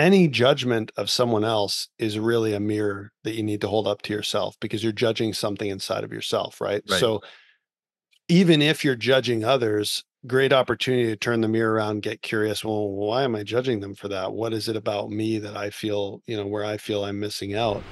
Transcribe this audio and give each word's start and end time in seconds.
any 0.00 0.28
judgment 0.28 0.90
of 0.96 1.10
someone 1.10 1.44
else 1.44 1.88
is 1.98 2.18
really 2.18 2.54
a 2.54 2.60
mirror 2.60 3.12
that 3.24 3.34
you 3.34 3.42
need 3.42 3.60
to 3.60 3.68
hold 3.68 3.86
up 3.86 4.00
to 4.02 4.12
yourself 4.12 4.56
because 4.60 4.82
you're 4.82 4.92
judging 4.92 5.34
something 5.34 5.68
inside 5.68 6.04
of 6.04 6.12
yourself, 6.12 6.60
right? 6.60 6.82
Right. 6.88 7.00
So 7.00 7.20
even 8.28 8.62
if 8.62 8.82
you're 8.82 8.96
judging 8.96 9.44
others, 9.44 10.02
great 10.26 10.52
opportunity 10.52 11.06
to 11.06 11.16
turn 11.16 11.42
the 11.42 11.48
mirror 11.48 11.74
around, 11.74 12.02
get 12.02 12.22
curious. 12.22 12.64
Well, 12.64 12.88
why 12.88 13.24
am 13.24 13.36
I 13.36 13.42
judging 13.42 13.80
them 13.80 13.94
for 13.94 14.08
that? 14.08 14.32
What 14.32 14.54
is 14.54 14.68
it 14.68 14.76
about 14.76 15.10
me 15.10 15.38
that 15.38 15.56
I 15.56 15.68
feel, 15.68 16.22
you 16.26 16.36
know, 16.36 16.46
where 16.46 16.64
I 16.64 16.78
feel 16.78 17.04
I'm 17.04 17.20
missing 17.20 17.54
out? 17.54 17.82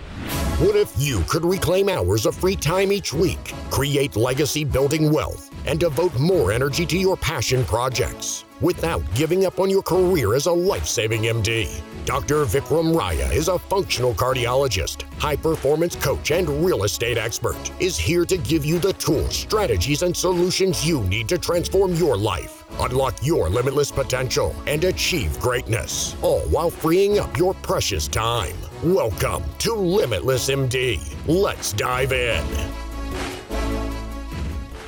What 0.61 0.77
if 0.77 0.93
you 0.99 1.21
could 1.29 1.45
reclaim 1.45 1.89
hours 1.89 2.25
of 2.25 2.35
free 2.35 2.57
time 2.57 2.91
each 2.91 3.13
week, 3.13 3.53
create 3.71 4.17
legacy 4.17 4.65
building 4.65 5.13
wealth, 5.13 5.51
and 5.67 5.79
devote 5.79 6.19
more 6.19 6.53
energy 6.53 6.87
to 6.87 6.97
your 6.97 7.17
passion 7.17 7.65
projects 7.65 8.45
without 8.61 9.03
giving 9.15 9.47
up 9.47 9.61
on 9.61 9.71
your 9.71 9.83
career 9.83 10.35
as 10.35 10.47
a 10.47 10.53
life 10.53 10.87
saving 10.87 11.23
MD? 11.23 11.69
Dr. 12.05 12.45
Vikram 12.45 12.95
Raya 12.95 13.31
is 13.33 13.49
a 13.49 13.59
functional 13.59 14.15
cardiologist, 14.15 15.03
high 15.19 15.37
performance 15.37 15.95
coach, 15.95 16.31
and 16.31 16.49
real 16.65 16.85
estate 16.85 17.19
expert. 17.19 17.57
Is 17.81 17.99
here 17.99 18.25
to 18.25 18.39
give 18.39 18.65
you 18.65 18.79
the 18.79 18.95
tools, 18.95 19.37
strategies, 19.37 20.03
and 20.03 20.17
solutions 20.17 20.87
you 20.87 21.03
need 21.05 21.29
to 21.29 21.39
transform 21.39 21.95
your 21.95 22.17
life, 22.17 22.65
unlock 22.81 23.15
your 23.23 23.51
limitless 23.51 23.93
potential, 23.93 24.55
and 24.67 24.85
achieve 24.85 25.39
greatness, 25.39 26.17
all 26.23 26.41
while 26.49 26.71
freeing 26.71 27.19
up 27.19 27.37
your 27.37 27.55
precious 27.55 28.09
time. 28.09 28.57
Welcome 28.83 29.45
to 29.59 29.75
Limitless 29.75 30.49
MD. 30.49 31.01
Let's 31.27 31.73
dive 31.73 32.13
in. 32.13 32.88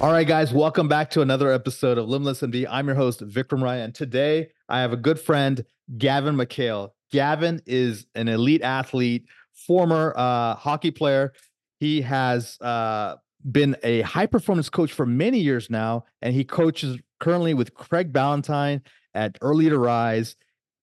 All 0.00 0.12
right, 0.12 0.27
guys, 0.27 0.50
welcome 0.50 0.88
back 0.88 1.10
to 1.10 1.20
another 1.20 1.52
episode 1.52 1.98
of 1.98 2.09
Limitless 2.09 2.40
MD. 2.40 2.66
I'm 2.70 2.86
your 2.86 2.96
host, 2.96 3.20
Vikram 3.20 3.60
Raya, 3.60 3.84
and 3.84 3.95
today 3.95 4.48
I 4.66 4.80
have 4.80 4.95
a 4.95 4.96
good 4.96 5.20
friend, 5.20 5.62
Gavin 5.98 6.36
McHale. 6.36 6.92
Gavin 7.12 7.60
is 7.66 8.06
an 8.14 8.26
elite 8.26 8.62
athlete, 8.62 9.26
former 9.52 10.14
uh, 10.16 10.54
hockey 10.54 10.90
player. 10.90 11.34
He 11.80 12.01
has 12.01 12.59
uh, 12.62 13.16
been 13.52 13.76
a 13.82 14.01
high 14.01 14.24
performance 14.24 14.71
coach 14.71 14.90
for 14.90 15.04
many 15.04 15.38
years 15.38 15.68
now, 15.68 16.06
and 16.23 16.32
he 16.34 16.45
coaches 16.45 16.96
currently 17.18 17.52
with 17.52 17.74
Craig 17.74 18.10
Ballantyne 18.10 18.80
at 19.12 19.37
Early 19.43 19.68
to 19.68 19.78
Rise. 19.78 20.34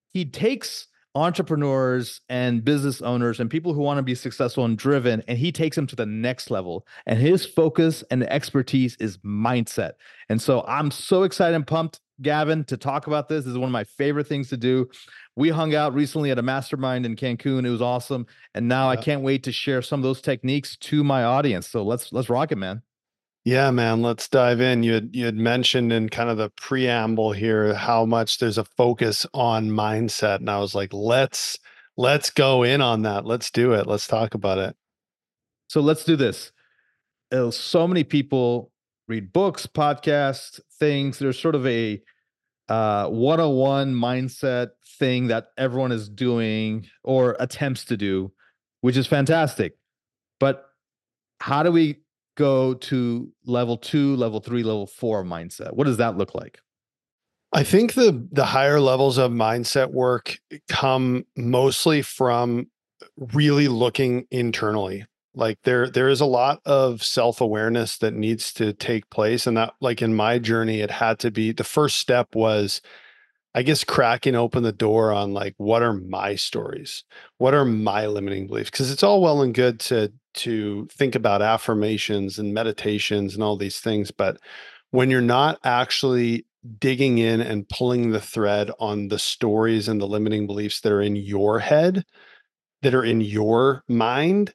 He 0.10 0.26
takes 0.26 0.90
entrepreneurs 1.18 2.22
and 2.30 2.64
business 2.64 3.02
owners 3.02 3.40
and 3.40 3.50
people 3.50 3.74
who 3.74 3.82
want 3.82 3.98
to 3.98 4.04
be 4.04 4.14
successful 4.14 4.66
and 4.66 4.78
driven 4.78 5.24
and 5.28 5.38
he 5.38 5.52
takes 5.52 5.76
them 5.76 5.88
to 5.88 5.96
the 5.96 6.06
next 6.06 6.52
level. 6.52 6.86
And 7.08 7.20
his 7.20 7.46
focus 7.46 8.04
and 8.12 8.24
expertise 8.24 8.96
is 9.00 9.18
mindset. 9.18 9.94
And 10.30 10.42
so 10.42 10.64
i'm 10.68 10.92
so 10.92 11.24
excited 11.24 11.56
and 11.56 11.66
pumped 11.66 12.00
gavin 12.22 12.64
to 12.66 12.78
talk 12.78 13.08
about 13.08 13.30
this. 13.30 13.46
This 13.46 13.52
is 13.52 13.58
one 13.58 13.70
of 13.70 13.74
my 13.74 13.84
favorite 13.84 14.28
things 14.28 14.50
to 14.50 14.58
do. 14.58 14.90
We 15.36 15.50
hung 15.50 15.76
out 15.76 15.94
recently 15.94 16.32
at 16.32 16.40
a 16.40 16.42
mastermind 16.42 17.06
in 17.06 17.16
cancun. 17.16 17.66
It 17.66 17.70
was 17.70 17.82
awesome. 17.82 18.28
And 18.54 18.68
now 18.68 18.90
i 18.90 18.96
can't 18.96 19.22
wait 19.22 19.44
to 19.44 19.52
share 19.52 19.82
some 19.82 20.00
of 20.00 20.04
those 20.04 20.22
techniques 20.22 20.78
to 20.78 21.04
my 21.04 21.24
audience. 21.24 21.68
So 21.68 21.84
let's 21.84 22.14
let's 22.14 22.30
rock 22.30 22.52
it 22.52 22.58
man 22.58 22.84
Yeah, 23.48 23.72
man, 23.72 24.02
let's 24.02 24.28
dive 24.28 24.60
in. 24.60 24.84
You 24.84 24.96
had 24.96 25.12
you 25.14 25.24
had 25.24 25.38
mentioned 25.38 25.94
in 25.94 26.10
kind 26.10 26.30
of 26.30 26.36
the 26.36 26.50
preamble 26.50 27.32
here 27.32 27.74
how 27.74 28.04
much 28.04 28.40
there's 28.40 28.58
a 28.58 28.66
focus 28.66 29.26
on 29.34 29.70
mindset. 29.70 30.40
And 30.40 30.50
I 30.50 30.60
was 30.60 30.76
like, 30.76 30.92
let's 30.92 31.58
let's 31.96 32.30
go 32.30 32.64
in 32.64 32.82
on 32.82 33.04
that. 33.04 33.26
Let's 33.26 33.50
do 33.50 33.72
it. 33.72 33.88
Let's 33.88 34.06
talk 34.06 34.34
about 34.34 34.58
it. 34.58 34.76
So 35.70 35.80
let's 35.80 36.04
do 36.04 36.18
this. 36.18 36.52
Uh, 37.32 37.50
so 37.50 37.88
many 37.88 38.04
people 38.04 38.70
read 39.08 39.32
books, 39.32 39.66
podcasts, 39.66 40.60
things. 40.78 41.18
There's 41.18 41.40
sort 41.40 41.56
of 41.56 41.66
a 41.66 42.02
uh, 42.68 43.08
101 43.08 43.96
mindset 43.96 44.72
thing 45.00 45.28
that 45.28 45.52
everyone 45.58 45.94
is 45.94 46.10
doing 46.10 46.86
or 47.02 47.38
attempts 47.40 47.86
to 47.86 47.96
do, 47.96 48.34
which 48.82 48.98
is 48.98 49.08
fantastic. 49.08 49.78
But 50.38 50.66
how 51.40 51.64
do 51.64 51.72
we 51.72 52.00
go 52.38 52.76
to 52.76 53.30
level 53.46 53.78
two, 53.78 54.16
level 54.16 54.40
three, 54.40 54.64
level 54.64 54.88
four 54.88 55.26
mindset? 55.26 55.74
What 55.74 55.86
does 55.86 55.98
that 55.98 56.18
look 56.18 56.34
like? 56.34 56.60
I 57.52 57.64
think 57.64 57.94
the 57.94 58.28
the 58.32 58.46
higher 58.46 58.80
levels 58.80 59.18
of 59.18 59.32
mindset 59.32 59.92
work 59.92 60.38
come 60.70 61.26
mostly 61.36 62.02
from 62.02 62.68
really 63.34 63.68
looking 63.68 64.26
internally. 64.32 65.06
Like 65.34 65.60
there 65.64 65.90
there 65.90 66.10
is 66.10 66.22
a 66.22 66.26
lot 66.26 66.60
of 66.66 67.04
self-awareness 67.04 68.00
that 68.00 68.14
needs 68.14 68.52
to 68.54 68.74
take 68.74 69.10
place 69.10 69.48
and 69.48 69.56
that 69.58 69.74
like 69.82 70.02
in 70.02 70.16
my 70.16 70.40
journey 70.40 70.82
it 70.82 70.92
had 70.92 71.20
to 71.20 71.32
be 71.32 71.52
the 71.52 71.64
first 71.64 71.98
step 71.98 72.36
was 72.36 72.82
I 73.58 73.64
guess 73.64 73.84
cracking 73.84 74.36
open 74.36 74.62
the 74.62 74.72
door 74.72 75.12
on 75.12 75.34
like 75.34 75.56
what 75.58 75.82
are 75.82 75.94
my 75.94 76.36
stories? 76.36 77.04
What 77.40 77.56
are 77.56 77.66
my 77.66 78.06
limiting 78.06 78.46
beliefs? 78.46 78.70
Because 78.70 78.92
it's 78.92 79.02
all 79.02 79.20
well 79.20 79.42
and 79.42 79.52
good 79.52 79.80
to 79.80 80.14
to 80.36 80.88
think 80.92 81.16
about 81.16 81.42
affirmations 81.42 82.38
and 82.38 82.54
meditations 82.54 83.34
and 83.34 83.44
all 83.44 83.58
these 83.58 83.80
things, 83.80 84.12
but 84.12 84.38
when 84.92 85.10
you're 85.10 85.22
not 85.22 85.58
actually 85.64 86.46
digging 86.78 87.18
in 87.18 87.42
and 87.42 87.68
pulling 87.68 88.12
the 88.12 88.22
thread 88.22 88.70
on 88.80 89.08
the 89.08 89.18
stories 89.18 89.88
and 89.88 90.00
the 90.00 90.08
limiting 90.08 90.46
beliefs 90.46 90.82
that 90.82 90.92
are 90.92 91.02
in 91.02 91.16
your 91.16 91.58
head, 91.58 92.06
that 92.84 92.94
are 92.94 93.04
in 93.04 93.22
your 93.22 93.84
mind, 93.88 94.54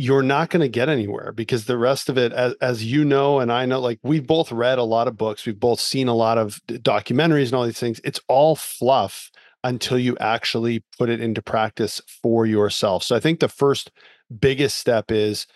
you're 0.00 0.22
not 0.22 0.48
going 0.48 0.62
to 0.62 0.68
get 0.68 0.88
anywhere 0.88 1.30
because 1.30 1.66
the 1.66 1.76
rest 1.76 2.08
of 2.08 2.16
it, 2.16 2.32
as, 2.32 2.54
as 2.62 2.82
you 2.82 3.04
know, 3.04 3.38
and 3.38 3.52
I 3.52 3.66
know, 3.66 3.80
like 3.80 3.98
we've 4.02 4.26
both 4.26 4.50
read 4.50 4.78
a 4.78 4.82
lot 4.82 5.08
of 5.08 5.18
books, 5.18 5.44
we've 5.44 5.60
both 5.60 5.78
seen 5.78 6.08
a 6.08 6.14
lot 6.14 6.38
of 6.38 6.58
documentaries 6.66 7.46
and 7.46 7.54
all 7.54 7.66
these 7.66 7.78
things. 7.78 8.00
It's 8.02 8.20
all 8.26 8.56
fluff 8.56 9.30
until 9.62 9.98
you 9.98 10.16
actually 10.18 10.82
put 10.96 11.10
it 11.10 11.20
into 11.20 11.42
practice 11.42 12.00
for 12.22 12.46
yourself. 12.46 13.02
So 13.02 13.14
I 13.14 13.20
think 13.20 13.40
the 13.40 13.48
first 13.48 13.90
biggest 14.38 14.78
step 14.78 15.12
is 15.12 15.46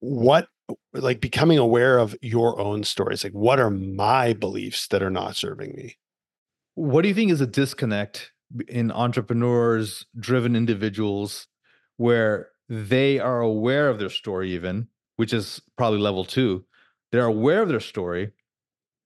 what 0.00 0.48
like 0.92 1.22
becoming 1.22 1.56
aware 1.56 1.98
of 1.98 2.14
your 2.20 2.60
own 2.60 2.84
stories 2.84 3.24
like 3.24 3.32
what 3.32 3.58
are 3.58 3.70
my 3.70 4.34
beliefs 4.34 4.86
that 4.88 5.02
are 5.02 5.08
not 5.10 5.34
serving 5.34 5.72
me 5.74 5.96
What 6.74 7.02
do 7.02 7.08
you 7.08 7.14
think 7.14 7.30
is 7.30 7.40
a 7.40 7.46
disconnect 7.46 8.32
in 8.68 8.92
entrepreneurs, 8.92 10.04
driven 10.18 10.54
individuals, 10.54 11.46
where 11.96 12.48
they 12.68 13.18
are 13.18 13.40
aware 13.40 13.88
of 13.88 13.98
their 13.98 14.10
story, 14.10 14.52
even, 14.54 14.88
which 15.16 15.32
is 15.32 15.60
probably 15.76 16.00
level 16.00 16.24
two? 16.24 16.64
They're 17.12 17.24
aware 17.26 17.62
of 17.62 17.68
their 17.68 17.80
story, 17.80 18.32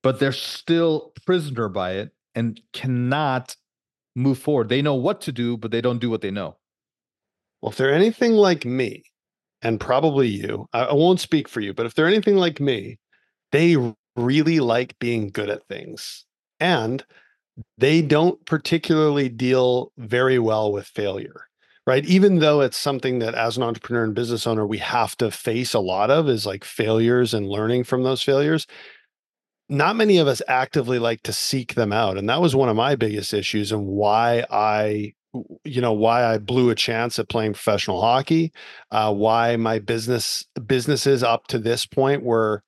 but 0.02 0.20
they're 0.20 0.32
still 0.32 1.12
prisoner 1.26 1.68
by 1.68 1.92
it 1.94 2.12
and 2.34 2.60
cannot 2.72 3.56
move 4.16 4.38
forward. 4.38 4.68
They 4.70 4.82
know 4.82 4.94
what 4.96 5.20
to 5.22 5.32
do, 5.32 5.56
but 5.56 5.70
they 5.72 5.80
don't 5.82 6.00
do 6.00 6.10
what 6.10 6.22
they 6.22 6.30
know. 6.32 6.58
well 7.60 7.70
if 7.70 7.76
they're 7.78 7.94
anything 7.94 8.32
like 8.32 8.64
me 8.64 9.02
and 9.62 9.80
probably 9.80 10.28
you 10.28 10.66
I, 10.72 10.84
I 10.84 10.92
won't 10.94 11.20
speak 11.20 11.48
for 11.48 11.60
you 11.60 11.74
but 11.74 11.86
if 11.86 11.94
they're 11.94 12.06
anything 12.06 12.36
like 12.36 12.60
me 12.60 12.98
they 13.52 13.76
really 14.16 14.60
like 14.60 14.98
being 14.98 15.30
good 15.30 15.50
at 15.50 15.66
things 15.68 16.24
and 16.60 17.04
they 17.78 18.02
don't 18.02 18.44
particularly 18.46 19.28
deal 19.28 19.92
very 19.98 20.38
well 20.38 20.72
with 20.72 20.86
failure 20.86 21.48
right? 21.86 22.04
Even 22.04 22.38
though 22.38 22.60
it's 22.60 22.76
something 22.76 23.18
that 23.18 23.34
as 23.34 23.56
an 23.56 23.62
entrepreneur 23.62 24.04
and 24.04 24.14
business 24.14 24.46
owner 24.46 24.66
we 24.66 24.78
have 24.78 25.16
to 25.16 25.30
face 25.30 25.74
a 25.74 25.80
lot 25.80 26.10
of 26.10 26.28
is 26.28 26.46
like 26.46 26.64
failures 26.64 27.34
and 27.34 27.48
learning 27.48 27.84
from 27.84 28.02
those 28.02 28.22
failures. 28.22 28.66
Not 29.68 29.96
many 29.96 30.18
of 30.18 30.28
us 30.28 30.42
actively 30.48 30.98
like 30.98 31.22
to 31.22 31.32
seek 31.32 31.74
them 31.74 31.92
out 31.92 32.18
and 32.18 32.28
that 32.28 32.40
was 32.40 32.54
one 32.54 32.68
of 32.68 32.76
my 32.76 32.94
biggest 32.94 33.32
issues 33.32 33.72
and 33.72 33.86
why 33.86 34.44
i 34.50 35.14
you 35.64 35.80
know 35.80 35.92
why 35.92 36.24
i 36.24 36.36
blew 36.36 36.68
a 36.68 36.74
chance 36.74 37.18
at 37.18 37.28
playing 37.28 37.54
professional 37.54 38.00
hockey 38.00 38.52
uh, 38.90 39.12
why 39.12 39.56
my 39.56 39.78
business 39.78 40.44
businesses 40.66 41.22
up 41.22 41.46
to 41.46 41.58
this 41.58 41.86
point 41.86 42.22
were 42.22 42.62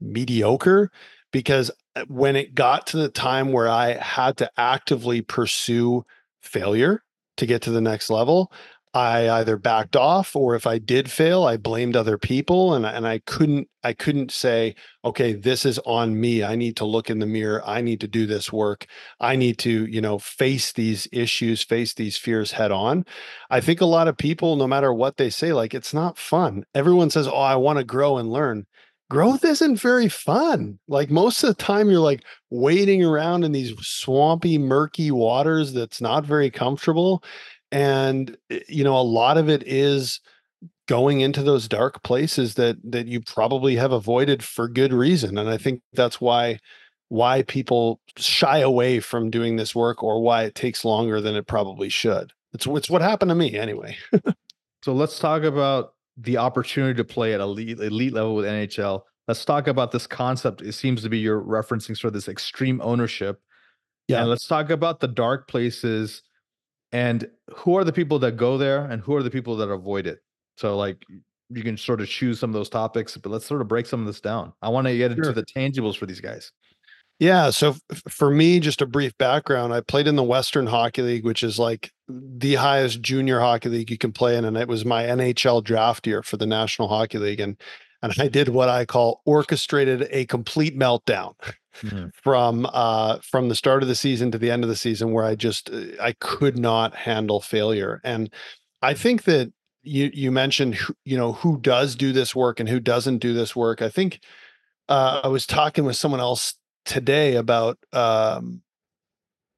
mediocre 0.00 0.90
because 1.32 1.70
uh, 1.96 2.04
when 2.06 2.36
it 2.36 2.54
got 2.54 2.86
to 2.86 2.98
the 2.98 3.08
time 3.08 3.50
where 3.50 3.68
i 3.68 3.94
had 3.94 4.36
to 4.36 4.48
actively 4.56 5.22
pursue 5.22 6.04
failure 6.40 7.02
to 7.36 7.46
get 7.46 7.62
to 7.62 7.70
the 7.70 7.80
next 7.80 8.10
level. 8.10 8.52
I 8.94 9.28
either 9.28 9.56
backed 9.56 9.96
off 9.96 10.36
or 10.36 10.54
if 10.54 10.68
i 10.68 10.78
did 10.78 11.10
fail 11.10 11.42
i 11.42 11.56
blamed 11.56 11.96
other 11.96 12.16
people 12.16 12.74
and, 12.74 12.86
and 12.86 13.08
i 13.08 13.18
couldn't 13.26 13.68
i 13.82 13.92
couldn't 13.92 14.30
say 14.30 14.76
okay 15.04 15.32
this 15.32 15.66
is 15.66 15.80
on 15.80 16.18
me. 16.18 16.44
I 16.44 16.54
need 16.54 16.76
to 16.76 16.84
look 16.84 17.10
in 17.10 17.18
the 17.18 17.26
mirror. 17.26 17.60
I 17.66 17.80
need 17.80 18.00
to 18.02 18.08
do 18.08 18.24
this 18.24 18.52
work. 18.52 18.86
I 19.18 19.34
need 19.34 19.58
to 19.58 19.86
you 19.86 20.00
know 20.00 20.18
face 20.20 20.72
these 20.72 21.08
issues 21.12 21.62
face 21.62 21.92
these 21.94 22.16
fears 22.16 22.52
head 22.52 22.70
on. 22.70 23.04
I 23.50 23.60
think 23.60 23.80
a 23.80 23.86
lot 23.86 24.06
of 24.06 24.16
people 24.16 24.54
no 24.54 24.68
matter 24.68 24.94
what 24.94 25.16
they 25.16 25.28
say 25.28 25.52
like 25.52 25.74
it's 25.74 25.92
not 25.92 26.16
fun. 26.16 26.64
Everyone 26.72 27.10
says 27.10 27.26
oh 27.26 27.34
i 27.36 27.56
want 27.56 27.78
to 27.78 27.84
grow 27.84 28.16
and 28.16 28.30
learn 28.30 28.66
growth 29.14 29.44
isn't 29.44 29.80
very 29.80 30.08
fun 30.08 30.76
like 30.88 31.08
most 31.08 31.44
of 31.44 31.48
the 31.48 31.62
time 31.62 31.88
you're 31.88 32.00
like 32.00 32.24
wading 32.50 33.04
around 33.04 33.44
in 33.44 33.52
these 33.52 33.72
swampy 33.80 34.58
murky 34.58 35.12
waters 35.12 35.72
that's 35.72 36.00
not 36.00 36.26
very 36.26 36.50
comfortable 36.50 37.22
and 37.70 38.36
eh, 38.50 38.58
you 38.68 38.82
know 38.82 38.98
a 38.98 39.02
lot 39.02 39.38
of 39.38 39.48
it 39.48 39.62
is 39.68 40.20
going 40.88 41.20
into 41.20 41.44
those 41.44 41.68
dark 41.68 42.02
places 42.02 42.54
that 42.54 42.76
that 42.82 43.06
you 43.06 43.20
probably 43.20 43.76
have 43.76 43.92
avoided 43.92 44.42
for 44.42 44.66
good 44.66 44.92
reason 44.92 45.38
and 45.38 45.48
i 45.48 45.56
think 45.56 45.80
that's 45.92 46.20
why 46.20 46.58
why 47.08 47.42
people 47.42 48.00
shy 48.16 48.58
away 48.58 48.98
from 48.98 49.30
doing 49.30 49.54
this 49.54 49.76
work 49.76 50.02
or 50.02 50.20
why 50.20 50.42
it 50.42 50.56
takes 50.56 50.84
longer 50.84 51.20
than 51.20 51.36
it 51.36 51.46
probably 51.46 51.88
should 51.88 52.32
It's 52.52 52.66
it's 52.66 52.90
what 52.90 53.00
happened 53.00 53.28
to 53.28 53.36
me 53.36 53.56
anyway. 53.56 53.96
so 54.82 54.92
let's 54.92 55.20
talk 55.20 55.44
about 55.44 55.93
the 56.16 56.36
opportunity 56.36 56.96
to 56.96 57.04
play 57.04 57.34
at 57.34 57.40
elite 57.40 57.80
elite 57.80 58.12
level 58.12 58.34
with 58.36 58.44
NHL. 58.44 59.02
Let's 59.26 59.44
talk 59.44 59.68
about 59.68 59.90
this 59.90 60.06
concept. 60.06 60.60
It 60.62 60.72
seems 60.72 61.02
to 61.02 61.08
be 61.08 61.18
you're 61.18 61.40
referencing 61.40 61.96
sort 61.96 62.08
of 62.08 62.12
this 62.12 62.28
extreme 62.28 62.80
ownership. 62.82 63.40
Yeah. 64.08 64.20
And 64.20 64.28
let's 64.28 64.46
talk 64.46 64.70
about 64.70 65.00
the 65.00 65.08
dark 65.08 65.48
places 65.48 66.22
and 66.92 67.28
who 67.54 67.76
are 67.76 67.84
the 67.84 67.92
people 67.92 68.18
that 68.20 68.36
go 68.36 68.58
there 68.58 68.84
and 68.84 69.00
who 69.00 69.16
are 69.16 69.22
the 69.22 69.30
people 69.30 69.56
that 69.56 69.68
avoid 69.68 70.06
it. 70.06 70.20
So 70.58 70.76
like 70.76 71.02
you 71.48 71.62
can 71.62 71.76
sort 71.76 72.00
of 72.00 72.08
choose 72.08 72.38
some 72.38 72.50
of 72.50 72.54
those 72.54 72.68
topics, 72.68 73.16
but 73.16 73.30
let's 73.32 73.46
sort 73.46 73.60
of 73.60 73.68
break 73.68 73.86
some 73.86 74.00
of 74.00 74.06
this 74.06 74.20
down. 74.20 74.52
I 74.60 74.68
want 74.68 74.86
to 74.86 74.96
get 74.96 75.12
sure. 75.12 75.24
into 75.24 75.32
the 75.32 75.44
tangibles 75.44 75.96
for 75.96 76.06
these 76.06 76.20
guys. 76.20 76.52
Yeah. 77.18 77.50
So 77.50 77.76
f- 77.90 78.02
for 78.08 78.30
me, 78.30 78.60
just 78.60 78.82
a 78.82 78.86
brief 78.86 79.16
background, 79.18 79.72
I 79.72 79.80
played 79.80 80.06
in 80.06 80.16
the 80.16 80.22
Western 80.22 80.66
Hockey 80.66 81.02
League, 81.02 81.24
which 81.24 81.42
is 81.42 81.58
like 81.58 81.92
the 82.08 82.56
highest 82.56 83.00
junior 83.00 83.40
hockey 83.40 83.68
league 83.68 83.90
you 83.90 83.98
can 83.98 84.12
play 84.12 84.36
in. 84.36 84.44
And 84.44 84.56
it 84.56 84.68
was 84.68 84.84
my 84.84 85.04
NHL 85.04 85.62
draft 85.62 86.06
year 86.06 86.22
for 86.22 86.36
the 86.36 86.46
National 86.46 86.88
Hockey 86.88 87.18
League. 87.18 87.40
And 87.40 87.56
and 88.02 88.12
I 88.18 88.28
did 88.28 88.50
what 88.50 88.68
I 88.68 88.84
call 88.84 89.22
orchestrated 89.24 90.08
a 90.10 90.26
complete 90.26 90.78
meltdown 90.78 91.34
mm-hmm. 91.80 92.08
from 92.22 92.66
uh 92.72 93.18
from 93.22 93.48
the 93.48 93.54
start 93.54 93.82
of 93.82 93.88
the 93.88 93.94
season 93.94 94.30
to 94.32 94.38
the 94.38 94.50
end 94.50 94.62
of 94.62 94.68
the 94.68 94.76
season 94.76 95.12
where 95.12 95.24
I 95.24 95.34
just 95.36 95.70
uh, 95.70 95.84
I 96.00 96.12
could 96.20 96.58
not 96.58 96.94
handle 96.94 97.40
failure. 97.40 98.00
And 98.04 98.30
I 98.82 98.92
think 98.94 99.24
that 99.24 99.52
you 99.82 100.10
you 100.12 100.30
mentioned 100.32 100.78
you 101.04 101.16
know 101.16 101.32
who 101.32 101.58
does 101.60 101.94
do 101.94 102.12
this 102.12 102.34
work 102.34 102.60
and 102.60 102.68
who 102.68 102.80
doesn't 102.80 103.18
do 103.18 103.32
this 103.32 103.54
work. 103.54 103.80
I 103.80 103.88
think 103.88 104.20
uh, 104.88 105.22
I 105.24 105.28
was 105.28 105.46
talking 105.46 105.84
with 105.84 105.96
someone 105.96 106.20
else 106.20 106.56
today 106.84 107.36
about 107.36 107.78
um, 107.92 108.62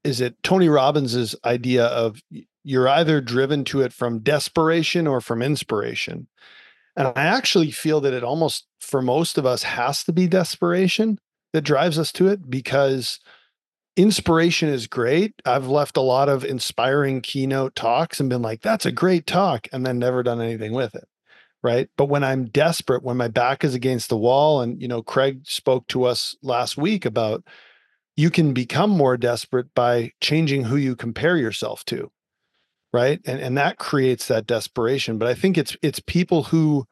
is 0.04 0.20
it 0.20 0.42
Tony 0.42 0.68
Robbins's 0.68 1.34
idea 1.44 1.86
of 1.86 2.20
you're 2.66 2.88
either 2.88 3.20
driven 3.20 3.62
to 3.64 3.80
it 3.80 3.92
from 3.92 4.18
desperation 4.18 5.06
or 5.06 5.20
from 5.20 5.40
inspiration. 5.40 6.26
And 6.96 7.06
I 7.14 7.22
actually 7.22 7.70
feel 7.70 8.00
that 8.00 8.12
it 8.12 8.24
almost 8.24 8.66
for 8.80 9.00
most 9.00 9.38
of 9.38 9.46
us 9.46 9.62
has 9.62 10.02
to 10.02 10.12
be 10.12 10.26
desperation 10.26 11.18
that 11.52 11.60
drives 11.60 11.96
us 11.96 12.10
to 12.12 12.26
it 12.26 12.50
because 12.50 13.20
inspiration 13.96 14.68
is 14.68 14.88
great. 14.88 15.34
I've 15.44 15.68
left 15.68 15.96
a 15.96 16.00
lot 16.00 16.28
of 16.28 16.44
inspiring 16.44 17.20
keynote 17.20 17.76
talks 17.76 18.18
and 18.18 18.28
been 18.28 18.42
like, 18.42 18.62
that's 18.62 18.84
a 18.84 18.92
great 18.92 19.28
talk, 19.28 19.68
and 19.72 19.86
then 19.86 20.00
never 20.00 20.24
done 20.24 20.40
anything 20.40 20.72
with 20.72 20.96
it. 20.96 21.06
Right. 21.66 21.88
But 21.96 22.08
when 22.08 22.22
I'm 22.22 22.44
desperate, 22.44 23.02
when 23.02 23.16
my 23.16 23.26
back 23.26 23.64
is 23.64 23.74
against 23.74 24.08
the 24.08 24.16
wall, 24.16 24.60
and, 24.60 24.80
you 24.80 24.86
know, 24.86 25.02
Craig 25.02 25.40
spoke 25.46 25.88
to 25.88 26.04
us 26.04 26.36
last 26.40 26.76
week 26.76 27.04
about 27.04 27.42
you 28.14 28.30
can 28.30 28.54
become 28.54 28.88
more 28.88 29.16
desperate 29.16 29.74
by 29.74 30.12
changing 30.20 30.62
who 30.62 30.76
you 30.76 30.94
compare 30.94 31.36
yourself 31.36 31.84
to. 31.86 32.12
Right. 32.92 33.20
And, 33.26 33.40
and 33.40 33.58
that 33.58 33.78
creates 33.78 34.28
that 34.28 34.46
desperation. 34.46 35.18
But 35.18 35.26
I 35.26 35.34
think 35.34 35.58
it's, 35.58 35.76
it's 35.82 35.98
people 35.98 36.44
who 36.44 36.86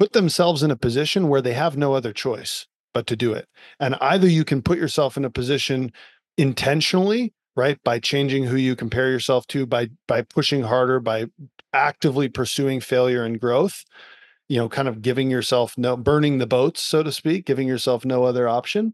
put 0.00 0.14
themselves 0.14 0.64
in 0.64 0.72
a 0.72 0.76
position 0.76 1.28
where 1.28 1.40
they 1.40 1.54
have 1.54 1.76
no 1.76 1.94
other 1.94 2.12
choice 2.12 2.66
but 2.92 3.06
to 3.06 3.14
do 3.14 3.32
it. 3.32 3.46
And 3.78 3.94
either 4.00 4.26
you 4.26 4.44
can 4.44 4.62
put 4.62 4.78
yourself 4.78 5.16
in 5.16 5.24
a 5.24 5.30
position 5.30 5.92
intentionally 6.36 7.34
right 7.56 7.78
by 7.84 7.98
changing 7.98 8.44
who 8.44 8.56
you 8.56 8.74
compare 8.76 9.10
yourself 9.10 9.46
to 9.46 9.66
by 9.66 9.88
by 10.06 10.22
pushing 10.22 10.62
harder 10.62 11.00
by 11.00 11.26
actively 11.72 12.28
pursuing 12.28 12.80
failure 12.80 13.24
and 13.24 13.40
growth 13.40 13.84
you 14.48 14.58
know 14.58 14.68
kind 14.68 14.88
of 14.88 15.02
giving 15.02 15.30
yourself 15.30 15.76
no 15.76 15.96
burning 15.96 16.38
the 16.38 16.46
boats 16.46 16.82
so 16.82 17.02
to 17.02 17.12
speak 17.12 17.46
giving 17.46 17.68
yourself 17.68 18.04
no 18.04 18.24
other 18.24 18.48
option 18.48 18.92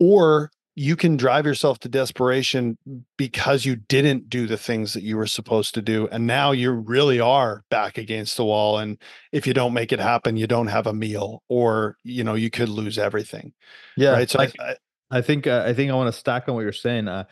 or 0.00 0.50
you 0.76 0.96
can 0.96 1.16
drive 1.16 1.46
yourself 1.46 1.78
to 1.78 1.88
desperation 1.88 2.76
because 3.16 3.64
you 3.64 3.76
didn't 3.76 4.28
do 4.28 4.44
the 4.48 4.56
things 4.56 4.92
that 4.92 5.04
you 5.04 5.16
were 5.16 5.26
supposed 5.26 5.72
to 5.74 5.82
do 5.82 6.08
and 6.08 6.26
now 6.26 6.50
you 6.50 6.70
really 6.72 7.20
are 7.20 7.62
back 7.70 7.96
against 7.96 8.36
the 8.36 8.44
wall 8.44 8.78
and 8.78 8.98
if 9.32 9.46
you 9.46 9.54
don't 9.54 9.74
make 9.74 9.92
it 9.92 10.00
happen 10.00 10.36
you 10.36 10.46
don't 10.46 10.66
have 10.66 10.86
a 10.86 10.94
meal 10.94 11.42
or 11.48 11.96
you 12.02 12.24
know 12.24 12.34
you 12.34 12.50
could 12.50 12.68
lose 12.68 12.98
everything 12.98 13.52
yeah 13.96 14.10
right 14.10 14.30
so 14.30 14.40
I, 14.40 14.50
I, 14.58 14.76
I 15.10 15.22
think 15.22 15.46
uh, 15.46 15.62
I 15.64 15.74
think 15.74 15.90
I 15.90 15.94
want 15.94 16.12
to 16.12 16.18
stack 16.18 16.48
on 16.48 16.54
what 16.54 16.62
you're 16.62 16.72
saying. 16.72 17.08
Uh, 17.08 17.24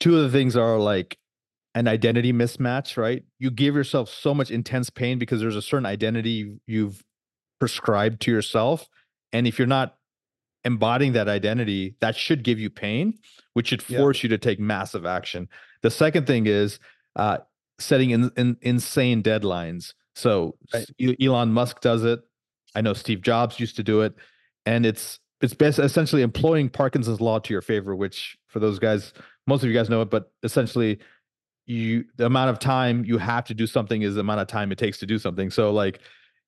two 0.00 0.16
of 0.16 0.22
the 0.22 0.36
things 0.36 0.56
are 0.56 0.78
like 0.78 1.18
an 1.74 1.88
identity 1.88 2.32
mismatch, 2.32 2.96
right? 2.96 3.24
You 3.38 3.50
give 3.50 3.74
yourself 3.74 4.08
so 4.08 4.34
much 4.34 4.50
intense 4.50 4.90
pain 4.90 5.18
because 5.18 5.40
there's 5.40 5.56
a 5.56 5.62
certain 5.62 5.86
identity 5.86 6.58
you've 6.66 7.04
prescribed 7.60 8.20
to 8.22 8.30
yourself, 8.30 8.88
and 9.32 9.46
if 9.46 9.58
you're 9.58 9.66
not 9.66 9.96
embodying 10.64 11.12
that 11.12 11.28
identity, 11.28 11.94
that 12.00 12.16
should 12.16 12.42
give 12.42 12.58
you 12.58 12.70
pain, 12.70 13.14
which 13.54 13.68
should 13.68 13.82
force 13.82 14.18
yeah. 14.18 14.24
you 14.24 14.28
to 14.30 14.38
take 14.38 14.58
massive 14.60 15.06
action. 15.06 15.48
The 15.82 15.90
second 15.90 16.26
thing 16.26 16.46
is 16.46 16.78
uh, 17.16 17.38
setting 17.78 18.10
in, 18.10 18.30
in, 18.36 18.56
insane 18.62 19.22
deadlines. 19.22 19.94
So 20.14 20.56
right. 20.74 21.16
Elon 21.20 21.52
Musk 21.52 21.80
does 21.80 22.04
it. 22.04 22.20
I 22.74 22.80
know 22.80 22.92
Steve 22.92 23.22
Jobs 23.22 23.60
used 23.60 23.76
to 23.76 23.82
do 23.82 24.02
it, 24.02 24.14
and 24.66 24.84
it's 24.84 25.20
it's 25.40 25.54
best 25.54 25.78
essentially 25.78 26.22
employing 26.22 26.68
Parkinson's 26.68 27.20
law 27.20 27.38
to 27.38 27.54
your 27.54 27.62
favor, 27.62 27.94
which 27.94 28.36
for 28.48 28.58
those 28.58 28.78
guys, 28.78 29.12
most 29.48 29.62
of 29.62 29.68
you 29.68 29.74
guys 29.74 29.88
know 29.88 30.02
it, 30.02 30.10
but 30.10 30.30
essentially 30.42 30.98
you 31.66 32.04
the 32.16 32.26
amount 32.26 32.50
of 32.50 32.58
time 32.58 33.04
you 33.04 33.18
have 33.18 33.44
to 33.44 33.54
do 33.54 33.66
something 33.66 34.02
is 34.02 34.14
the 34.14 34.20
amount 34.20 34.40
of 34.40 34.46
time 34.46 34.70
it 34.72 34.78
takes 34.78 34.98
to 34.98 35.06
do 35.06 35.18
something. 35.18 35.50
So 35.50 35.72
like 35.72 36.00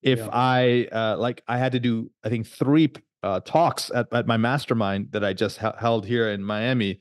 if 0.02 0.18
yeah. 0.18 0.28
I 0.32 0.88
uh 0.92 1.16
like 1.18 1.42
I 1.48 1.58
had 1.58 1.72
to 1.72 1.80
do 1.80 2.10
I 2.24 2.28
think 2.28 2.46
three 2.46 2.92
uh 3.22 3.40
talks 3.40 3.90
at, 3.94 4.06
at 4.12 4.26
my 4.26 4.36
mastermind 4.36 5.12
that 5.12 5.24
I 5.24 5.32
just 5.32 5.58
held 5.58 6.06
here 6.06 6.30
in 6.30 6.42
Miami 6.42 7.00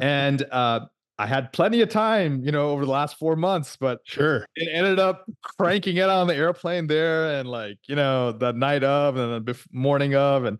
and 0.00 0.42
uh 0.50 0.80
I 1.18 1.26
had 1.26 1.52
plenty 1.52 1.82
of 1.82 1.90
time, 1.90 2.42
you 2.42 2.50
know, 2.50 2.70
over 2.70 2.86
the 2.86 2.90
last 2.90 3.18
four 3.18 3.36
months, 3.36 3.76
but 3.76 4.00
sure, 4.04 4.46
it 4.56 4.70
ended 4.72 4.98
up 4.98 5.26
cranking 5.58 5.98
it 5.98 6.08
on 6.08 6.26
the 6.26 6.34
airplane 6.34 6.86
there, 6.86 7.38
and 7.38 7.46
like 7.46 7.76
you 7.86 7.94
know, 7.94 8.32
the 8.32 8.54
night 8.54 8.82
of 8.82 9.18
and 9.18 9.44
the 9.44 9.58
morning 9.70 10.14
of, 10.14 10.44
and 10.44 10.58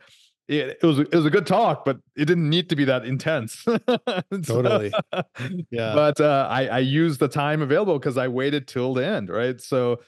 it, 0.50 0.78
it 0.82 0.86
was 0.86 0.98
it 0.98 1.14
was 1.14 1.24
a 1.24 1.30
good 1.30 1.46
talk, 1.46 1.84
but 1.84 1.98
it 2.16 2.24
didn't 2.24 2.50
need 2.50 2.68
to 2.70 2.76
be 2.76 2.84
that 2.84 3.04
intense. 3.04 3.64
totally. 4.44 4.92
yeah. 5.70 5.94
But 5.94 6.20
uh, 6.20 6.48
I 6.50 6.66
I 6.66 6.78
used 6.80 7.20
the 7.20 7.28
time 7.28 7.62
available 7.62 7.98
because 7.98 8.18
I 8.18 8.26
waited 8.26 8.66
till 8.66 8.92
the 8.92 9.06
end, 9.06 9.28
right? 9.28 9.60
So 9.60 10.00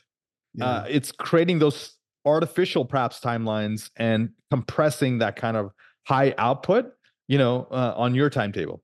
yeah. 0.54 0.66
uh, 0.66 0.86
it's 0.88 1.12
creating 1.12 1.60
those 1.60 1.96
artificial 2.24 2.84
perhaps 2.84 3.20
timelines 3.20 3.90
and 3.96 4.30
compressing 4.50 5.18
that 5.18 5.36
kind 5.36 5.56
of 5.56 5.70
high 6.08 6.34
output, 6.38 6.92
you 7.28 7.38
know, 7.38 7.68
uh, 7.70 7.94
on 7.96 8.14
your 8.16 8.28
timetable. 8.28 8.82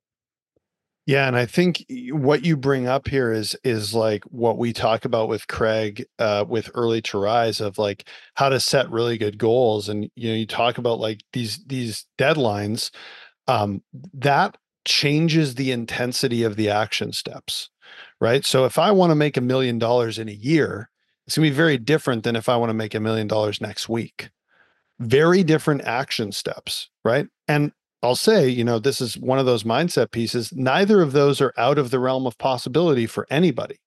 Yeah, 1.08 1.26
and 1.26 1.36
I 1.38 1.46
think 1.46 1.86
what 2.10 2.44
you 2.44 2.54
bring 2.54 2.86
up 2.86 3.08
here 3.08 3.32
is 3.32 3.56
is 3.64 3.94
like 3.94 4.24
what 4.24 4.58
we 4.58 4.74
talk 4.74 5.06
about 5.06 5.28
with 5.30 5.46
Craig 5.48 6.04
uh, 6.18 6.44
with 6.46 6.70
early 6.74 7.00
to 7.00 7.18
rise 7.18 7.62
of 7.62 7.78
like 7.78 8.06
how 8.34 8.50
to 8.50 8.60
set 8.60 8.90
really 8.90 9.16
good 9.16 9.38
goals, 9.38 9.88
and 9.88 10.10
you 10.16 10.28
know 10.28 10.34
you 10.36 10.46
talk 10.46 10.76
about 10.76 11.00
like 11.00 11.22
these 11.32 11.64
these 11.64 12.04
deadlines 12.18 12.90
um, 13.48 13.82
that 14.14 14.58
changes 14.84 15.54
the 15.54 15.72
intensity 15.72 16.42
of 16.42 16.56
the 16.56 16.70
action 16.70 17.12
steps, 17.12 17.70
right? 18.20 18.44
So 18.44 18.66
if 18.66 18.78
I 18.78 18.90
want 18.90 19.10
to 19.10 19.16
make 19.16 19.38
a 19.38 19.42
million 19.42 19.78
dollars 19.78 20.18
in 20.18 20.28
a 20.28 20.32
year, 20.32 20.90
it's 21.26 21.36
gonna 21.36 21.48
be 21.48 21.54
very 21.54 21.78
different 21.78 22.24
than 22.24 22.36
if 22.36 22.50
I 22.50 22.56
want 22.56 22.70
to 22.70 22.74
make 22.74 22.94
a 22.94 23.00
million 23.00 23.28
dollars 23.28 23.62
next 23.62 23.88
week. 23.88 24.30
Very 25.00 25.44
different 25.44 25.82
action 25.82 26.32
steps, 26.32 26.90
right? 27.04 27.28
And 27.48 27.72
I'll 28.02 28.16
say, 28.16 28.48
you 28.48 28.64
know, 28.64 28.78
this 28.78 29.00
is 29.00 29.18
one 29.18 29.38
of 29.38 29.46
those 29.46 29.64
mindset 29.64 30.10
pieces. 30.12 30.52
Neither 30.54 31.02
of 31.02 31.12
those 31.12 31.40
are 31.40 31.52
out 31.56 31.78
of 31.78 31.90
the 31.90 31.98
realm 31.98 32.26
of 32.26 32.38
possibility 32.38 33.06
for 33.06 33.26
anybody. 33.30 33.80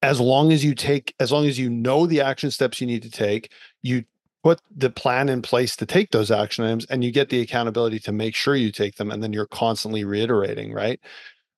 As 0.00 0.20
long 0.20 0.52
as 0.52 0.64
you 0.64 0.74
take, 0.74 1.14
as 1.20 1.30
long 1.30 1.46
as 1.46 1.58
you 1.58 1.68
know 1.68 2.06
the 2.06 2.20
action 2.20 2.50
steps 2.50 2.80
you 2.80 2.86
need 2.86 3.02
to 3.02 3.10
take, 3.10 3.52
you 3.82 4.04
put 4.44 4.60
the 4.74 4.88
plan 4.88 5.28
in 5.28 5.42
place 5.42 5.76
to 5.76 5.84
take 5.84 6.10
those 6.10 6.30
action 6.30 6.64
items 6.64 6.86
and 6.86 7.02
you 7.04 7.10
get 7.10 7.28
the 7.28 7.40
accountability 7.40 7.98
to 7.98 8.12
make 8.12 8.34
sure 8.34 8.54
you 8.54 8.72
take 8.72 8.94
them. 8.96 9.10
And 9.10 9.22
then 9.22 9.32
you're 9.32 9.46
constantly 9.46 10.04
reiterating, 10.04 10.72
right? 10.72 11.00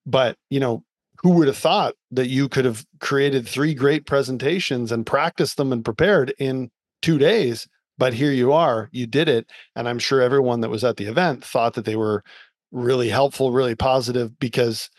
But, 0.05 0.37
you 0.49 0.59
know, 0.59 0.83
who 1.21 1.29
would 1.33 1.47
have 1.47 1.57
thought 1.57 1.93
that 2.09 2.27
you 2.27 2.49
could 2.49 2.65
have 2.65 2.83
created 2.99 3.47
three 3.47 3.75
great 3.75 4.07
presentations 4.07 4.91
and 4.91 5.05
practiced 5.05 5.57
them 5.57 5.71
and 5.71 5.85
prepared 5.85 6.33
in 6.39 6.71
two 7.01 7.19
days 7.19 7.67
but 8.01 8.15
here 8.15 8.31
you 8.31 8.51
are, 8.51 8.89
you 8.91 9.05
did 9.05 9.29
it. 9.29 9.51
And 9.75 9.87
I'm 9.87 9.99
sure 9.99 10.21
everyone 10.21 10.61
that 10.61 10.71
was 10.71 10.83
at 10.83 10.97
the 10.97 11.05
event 11.05 11.45
thought 11.45 11.75
that 11.75 11.85
they 11.85 11.95
were 11.95 12.23
really 12.71 13.09
helpful, 13.09 13.51
really 13.51 13.75
positive 13.75 14.39
because 14.39 14.89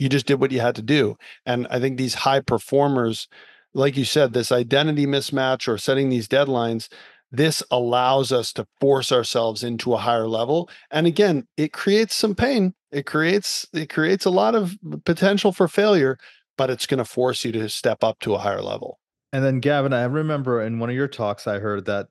you 0.00 0.08
just 0.08 0.26
did 0.26 0.40
what 0.40 0.50
you 0.50 0.58
had 0.58 0.74
to 0.74 0.82
do. 0.82 1.16
And 1.46 1.68
I 1.70 1.78
think 1.78 1.98
these 1.98 2.14
high 2.14 2.40
performers, 2.40 3.28
like 3.74 3.96
you 3.96 4.04
said, 4.04 4.32
this 4.32 4.50
identity 4.50 5.06
mismatch 5.06 5.68
or 5.68 5.78
setting 5.78 6.08
these 6.08 6.26
deadlines, 6.26 6.88
this 7.30 7.62
allows 7.70 8.32
us 8.32 8.52
to 8.54 8.66
force 8.80 9.12
ourselves 9.12 9.62
into 9.62 9.94
a 9.94 9.98
higher 9.98 10.26
level. 10.26 10.68
And 10.90 11.06
again, 11.06 11.46
it 11.56 11.72
creates 11.72 12.16
some 12.16 12.34
pain. 12.34 12.74
It 12.90 13.06
creates 13.06 13.68
it 13.72 13.88
creates 13.88 14.24
a 14.24 14.30
lot 14.30 14.56
of 14.56 14.76
potential 15.04 15.52
for 15.52 15.68
failure, 15.68 16.18
but 16.56 16.70
it's 16.70 16.86
going 16.86 16.98
to 16.98 17.04
force 17.04 17.44
you 17.44 17.52
to 17.52 17.68
step 17.68 18.02
up 18.02 18.18
to 18.22 18.34
a 18.34 18.38
higher 18.38 18.62
level. 18.62 18.98
And 19.32 19.44
then 19.44 19.60
Gavin, 19.60 19.92
I 19.92 20.02
remember 20.02 20.60
in 20.60 20.80
one 20.80 20.90
of 20.90 20.96
your 20.96 21.06
talks 21.06 21.46
I 21.46 21.60
heard 21.60 21.84
that 21.84 22.08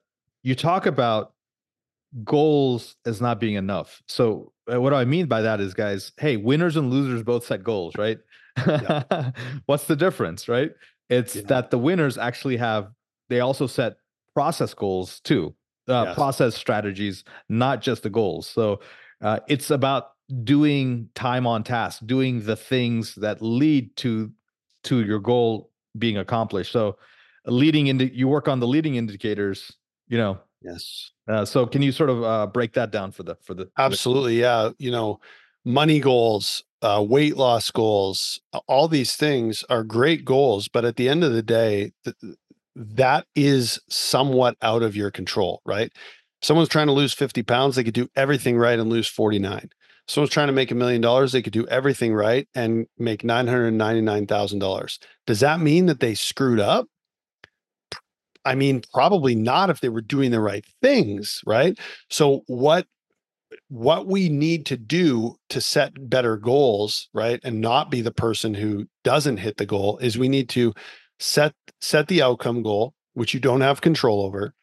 you 0.48 0.54
talk 0.54 0.86
about 0.86 1.34
goals 2.24 2.96
as 3.04 3.20
not 3.20 3.38
being 3.38 3.56
enough. 3.56 4.00
So 4.08 4.50
uh, 4.72 4.80
what 4.80 4.90
do 4.90 4.96
I 4.96 5.04
mean 5.04 5.26
by 5.26 5.42
that 5.42 5.60
is 5.60 5.74
guys, 5.74 6.12
hey, 6.18 6.38
winners 6.38 6.76
and 6.76 6.90
losers 6.90 7.22
both 7.22 7.44
set 7.44 7.62
goals, 7.62 7.94
right? 7.98 8.18
What's 9.66 9.84
the 9.84 9.94
difference, 9.96 10.48
right? 10.48 10.70
It's 11.10 11.36
Yeah. 11.36 11.42
that 11.48 11.70
the 11.70 11.78
winners 11.78 12.16
actually 12.16 12.56
have, 12.56 12.88
they 13.28 13.40
also 13.40 13.66
set 13.66 13.96
process 14.34 14.72
goals 14.72 15.20
too, 15.20 15.54
uh, 15.86 16.04
Yes. 16.06 16.14
process 16.14 16.54
strategies, 16.54 17.24
not 17.50 17.82
just 17.82 18.02
the 18.02 18.10
goals. 18.10 18.46
So 18.48 18.80
uh, 19.20 19.40
it's 19.48 19.70
about 19.70 20.12
doing 20.44 21.10
time 21.14 21.46
on 21.46 21.62
task, 21.62 22.00
doing 22.06 22.40
the 22.42 22.56
things 22.56 23.14
that 23.16 23.42
lead 23.42 23.94
to 23.96 24.32
to 24.84 25.04
your 25.04 25.18
goal 25.18 25.70
being 25.98 26.16
accomplished. 26.16 26.72
So 26.72 26.96
leading 27.44 27.88
into 27.88 28.06
you 28.14 28.28
work 28.28 28.48
on 28.48 28.60
the 28.60 28.66
leading 28.66 28.94
indicators, 28.94 29.72
you 30.08 30.18
know. 30.18 30.38
Yes. 30.62 31.12
Uh, 31.28 31.44
so 31.44 31.66
can 31.66 31.82
you 31.82 31.92
sort 31.92 32.10
of 32.10 32.24
uh, 32.24 32.46
break 32.46 32.72
that 32.72 32.90
down 32.90 33.12
for 33.12 33.22
the 33.22 33.36
for 33.36 33.54
the 33.54 33.70
Absolutely. 33.78 34.40
Yeah. 34.40 34.70
You 34.78 34.90
know, 34.90 35.20
money 35.64 36.00
goals, 36.00 36.64
uh, 36.82 37.04
weight 37.06 37.36
loss 37.36 37.70
goals, 37.70 38.40
all 38.66 38.88
these 38.88 39.14
things 39.14 39.64
are 39.70 39.84
great 39.84 40.24
goals. 40.24 40.68
But 40.68 40.84
at 40.84 40.96
the 40.96 41.08
end 41.08 41.22
of 41.22 41.32
the 41.32 41.42
day, 41.42 41.92
th- 42.04 42.16
that 42.74 43.26
is 43.34 43.78
somewhat 43.88 44.56
out 44.62 44.82
of 44.82 44.96
your 44.96 45.10
control, 45.10 45.60
right? 45.64 45.92
Someone's 46.42 46.68
trying 46.68 46.86
to 46.86 46.92
lose 46.92 47.12
50 47.12 47.42
pounds, 47.42 47.74
they 47.76 47.84
could 47.84 47.94
do 47.94 48.08
everything 48.14 48.56
right 48.56 48.78
and 48.78 48.88
lose 48.88 49.08
49. 49.08 49.70
Someone's 50.06 50.32
trying 50.32 50.46
to 50.46 50.52
make 50.52 50.70
a 50.70 50.76
million 50.76 51.02
dollars, 51.02 51.32
they 51.32 51.42
could 51.42 51.52
do 51.52 51.66
everything 51.66 52.14
right 52.14 52.48
and 52.54 52.86
make 52.96 53.22
$999,000. 53.22 54.98
Does 55.26 55.40
that 55.40 55.60
mean 55.60 55.86
that 55.86 56.00
they 56.00 56.14
screwed 56.14 56.60
up? 56.60 56.86
I 58.44 58.54
mean, 58.54 58.82
probably 58.92 59.34
not 59.34 59.70
if 59.70 59.80
they 59.80 59.88
were 59.88 60.00
doing 60.00 60.30
the 60.30 60.40
right 60.40 60.64
things, 60.82 61.40
right? 61.46 61.78
So 62.10 62.42
what 62.46 62.86
what 63.68 64.06
we 64.06 64.28
need 64.28 64.66
to 64.66 64.76
do 64.76 65.36
to 65.48 65.60
set 65.60 65.92
better 66.10 66.36
goals, 66.36 67.08
right? 67.14 67.40
And 67.44 67.60
not 67.60 67.90
be 67.90 68.02
the 68.02 68.12
person 68.12 68.54
who 68.54 68.86
doesn't 69.04 69.38
hit 69.38 69.56
the 69.56 69.66
goal 69.66 69.98
is 69.98 70.18
we 70.18 70.28
need 70.28 70.48
to 70.50 70.74
set 71.18 71.54
set 71.80 72.08
the 72.08 72.22
outcome 72.22 72.62
goal, 72.62 72.94
which 73.14 73.34
you 73.34 73.40
don't 73.40 73.60
have 73.60 73.80
control 73.80 74.24
over, 74.24 74.54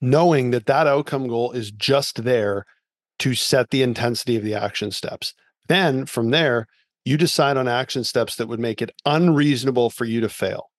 knowing 0.00 0.50
that 0.50 0.66
that 0.66 0.86
outcome 0.86 1.28
goal 1.28 1.52
is 1.52 1.70
just 1.70 2.24
there 2.24 2.64
to 3.20 3.34
set 3.34 3.70
the 3.70 3.82
intensity 3.82 4.36
of 4.36 4.42
the 4.42 4.54
action 4.54 4.90
steps. 4.90 5.34
Then 5.68 6.06
from 6.06 6.30
there, 6.30 6.66
you 7.04 7.16
decide 7.16 7.56
on 7.56 7.68
action 7.68 8.04
steps 8.04 8.36
that 8.36 8.48
would 8.48 8.60
make 8.60 8.82
it 8.82 8.90
unreasonable 9.04 9.90
for 9.90 10.04
you 10.04 10.20
to 10.20 10.28
fail. 10.28 10.69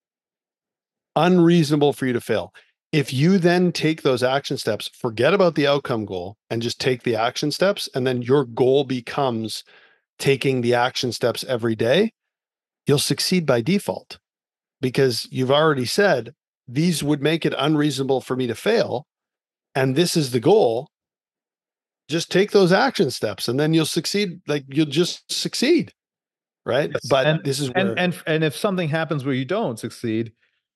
Unreasonable 1.16 1.92
for 1.92 2.06
you 2.06 2.12
to 2.12 2.20
fail. 2.20 2.52
If 2.92 3.12
you 3.12 3.38
then 3.38 3.72
take 3.72 4.02
those 4.02 4.22
action 4.22 4.58
steps, 4.58 4.88
forget 4.98 5.32
about 5.32 5.54
the 5.54 5.66
outcome 5.66 6.04
goal 6.04 6.36
and 6.50 6.60
just 6.60 6.78
take 6.78 7.02
the 7.02 7.16
action 7.16 7.50
steps, 7.50 7.88
and 7.94 8.06
then 8.06 8.20
your 8.22 8.44
goal 8.44 8.84
becomes 8.84 9.64
taking 10.18 10.60
the 10.60 10.74
action 10.74 11.10
steps 11.10 11.42
every 11.44 11.74
day, 11.74 12.12
you'll 12.86 12.98
succeed 12.98 13.46
by 13.46 13.60
default 13.62 14.18
because 14.80 15.26
you've 15.30 15.50
already 15.50 15.86
said 15.86 16.34
these 16.68 17.02
would 17.02 17.22
make 17.22 17.46
it 17.46 17.54
unreasonable 17.56 18.20
for 18.20 18.36
me 18.36 18.46
to 18.46 18.54
fail. 18.54 19.06
And 19.74 19.96
this 19.96 20.16
is 20.16 20.30
the 20.32 20.40
goal. 20.40 20.88
Just 22.08 22.30
take 22.30 22.50
those 22.50 22.72
action 22.72 23.10
steps 23.10 23.48
and 23.48 23.58
then 23.58 23.72
you'll 23.72 23.86
succeed. 23.86 24.40
Like 24.46 24.64
you'll 24.68 24.86
just 24.86 25.32
succeed. 25.32 25.92
Right. 26.64 26.90
Yes, 26.92 27.06
But 27.08 27.26
and- 27.26 27.44
this 27.44 27.58
is 27.58 27.70
where 27.70 27.88
and 27.88 27.98
and 27.98 28.22
and 28.26 28.44
if 28.44 28.56
something 28.56 28.88
happens 28.88 29.24
where 29.24 29.34
you 29.34 29.44
don't 29.46 29.78
succeed, 29.78 30.32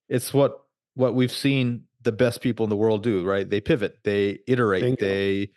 it's 0.08 0.32
what 0.34 0.62
what 0.94 1.14
we've 1.14 1.32
seen 1.32 1.84
the 2.02 2.12
best 2.12 2.40
people 2.40 2.64
in 2.64 2.70
the 2.70 2.76
world 2.76 3.02
do, 3.02 3.24
right? 3.24 3.48
They 3.48 3.60
pivot, 3.60 3.98
they 4.04 4.38
iterate, 4.46 4.82
Bingo. 4.82 5.04
they 5.04 5.50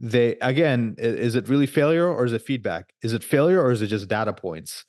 they 0.00 0.36
again, 0.40 0.94
is 0.98 1.34
it 1.34 1.48
really 1.48 1.66
failure 1.66 2.08
or 2.08 2.24
is 2.24 2.32
it 2.32 2.42
feedback? 2.42 2.92
Is 3.02 3.12
it 3.12 3.22
failure 3.24 3.60
or 3.62 3.70
is 3.70 3.82
it 3.82 3.88
just 3.88 4.08
data 4.08 4.32
points? 4.32 4.84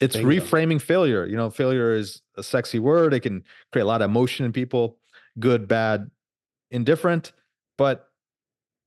It's 0.00 0.16
Bingo. 0.16 0.30
reframing 0.30 0.80
failure. 0.80 1.26
You 1.26 1.36
know, 1.36 1.50
failure 1.50 1.94
is 1.94 2.22
a 2.36 2.42
sexy 2.42 2.78
word. 2.78 3.12
It 3.14 3.20
can 3.20 3.44
create 3.70 3.82
a 3.82 3.86
lot 3.86 4.00
of 4.02 4.10
emotion 4.10 4.46
in 4.46 4.52
people, 4.52 4.96
good, 5.38 5.68
bad, 5.68 6.10
indifferent, 6.70 7.32
but 7.76 8.06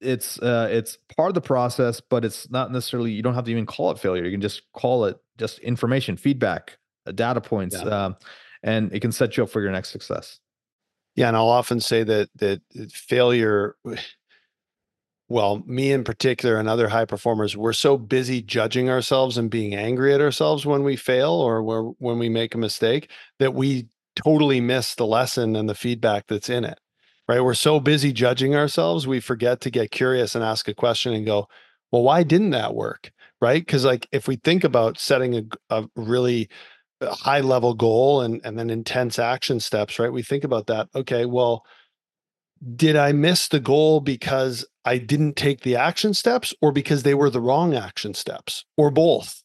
it's 0.02 0.38
uh 0.40 0.68
it's 0.70 0.98
part 1.16 1.30
of 1.30 1.34
the 1.36 1.42
process, 1.42 2.02
but 2.02 2.26
it's 2.26 2.50
not 2.50 2.72
necessarily 2.72 3.12
you 3.12 3.22
don't 3.22 3.36
have 3.36 3.46
to 3.46 3.52
even 3.52 3.66
call 3.66 3.90
it 3.92 4.00
failure. 4.00 4.26
You 4.26 4.32
can 4.32 4.42
just 4.42 4.64
call 4.74 5.06
it 5.06 5.18
just 5.38 5.60
information, 5.60 6.18
feedback, 6.18 6.78
uh, 7.08 7.12
data 7.14 7.40
points, 7.42 7.76
Yeah. 7.76 8.06
um, 8.06 8.16
and 8.64 8.94
it 8.94 9.02
can 9.02 9.12
set 9.12 9.38
you 9.38 9.44
up 9.44 9.50
for 9.50 9.62
your 9.62 9.72
next 9.72 9.90
success. 9.90 10.40
Yeah, 11.16 11.28
and 11.28 11.38
I'll 11.38 11.50
often 11.50 11.80
say 11.80 12.04
that 12.04 12.30
that 12.38 12.62
failure 12.92 13.76
well, 15.30 15.64
me 15.66 15.92
in 15.92 16.04
particular 16.04 16.58
and 16.58 16.70
other 16.70 16.90
high 16.90 17.06
performers, 17.06 17.58
we're 17.58 17.74
so 17.74 17.98
busy 17.98 18.42
judging 18.42 18.90
ourselves 18.90 19.38
and 19.38 19.50
being 19.50 19.74
angry 19.74 20.14
at 20.14 20.22
ourselves 20.22 20.66
when 20.66 20.84
we 20.84 20.96
fail 20.96 21.32
or 21.32 21.64
when 21.98 22.20
we 22.20 22.30
make 22.30 22.54
a 22.54 22.58
mistake 22.58 23.10
that 23.40 23.54
we 23.54 23.88
totally 24.16 24.62
miss 24.62 24.96
the 24.96 25.08
lesson 25.08 25.56
and 25.56 25.68
the 25.68 25.76
feedback 25.76 26.28
that's 26.28 26.50
in 26.50 26.64
it. 26.64 26.80
Right? 27.28 27.42
We're 27.42 27.54
so 27.54 27.80
busy 27.80 28.12
judging 28.12 28.54
ourselves, 28.54 29.08
we 29.08 29.20
forget 29.22 29.62
to 29.62 29.72
get 29.72 29.92
curious 29.92 30.36
and 30.36 30.44
ask 30.44 30.68
a 30.68 30.74
question 30.74 31.14
and 31.14 31.26
go, 31.26 31.48
"Well, 31.92 32.04
why 32.04 32.24
didn't 32.24 32.52
that 32.52 32.76
work?" 32.76 33.12
Right? 33.42 33.66
Cuz 33.66 33.86
like 33.86 34.08
if 34.12 34.28
we 34.28 34.36
think 34.36 34.64
about 34.64 35.00
setting 35.00 35.50
a 35.70 35.86
really 35.96 36.44
uh, 36.44 36.48
high 37.12 37.42
level 37.42 37.74
goal 37.74 38.22
and 38.22 38.42
and 38.44 38.58
then 38.58 38.70
intense 38.70 39.20
action 39.20 39.60
steps, 39.60 40.00
right? 40.00 40.12
We 40.12 40.24
think 40.24 40.44
about 40.44 40.68
that. 40.68 40.88
Okay, 40.96 41.26
well, 41.26 41.66
did 42.76 42.96
I 42.96 43.12
miss 43.12 43.48
the 43.48 43.60
goal 43.60 44.00
because 44.00 44.66
I 44.86 44.98
didn't 44.98 45.36
take 45.36 45.62
the 45.62 45.76
action 45.76 46.14
steps 46.14 46.54
or 46.62 46.72
because 46.72 47.04
they 47.04 47.14
were 47.14 47.30
the 47.30 47.42
wrong 47.42 47.74
action 47.74 48.14
steps 48.14 48.66
or 48.78 48.92
both? 48.92 49.44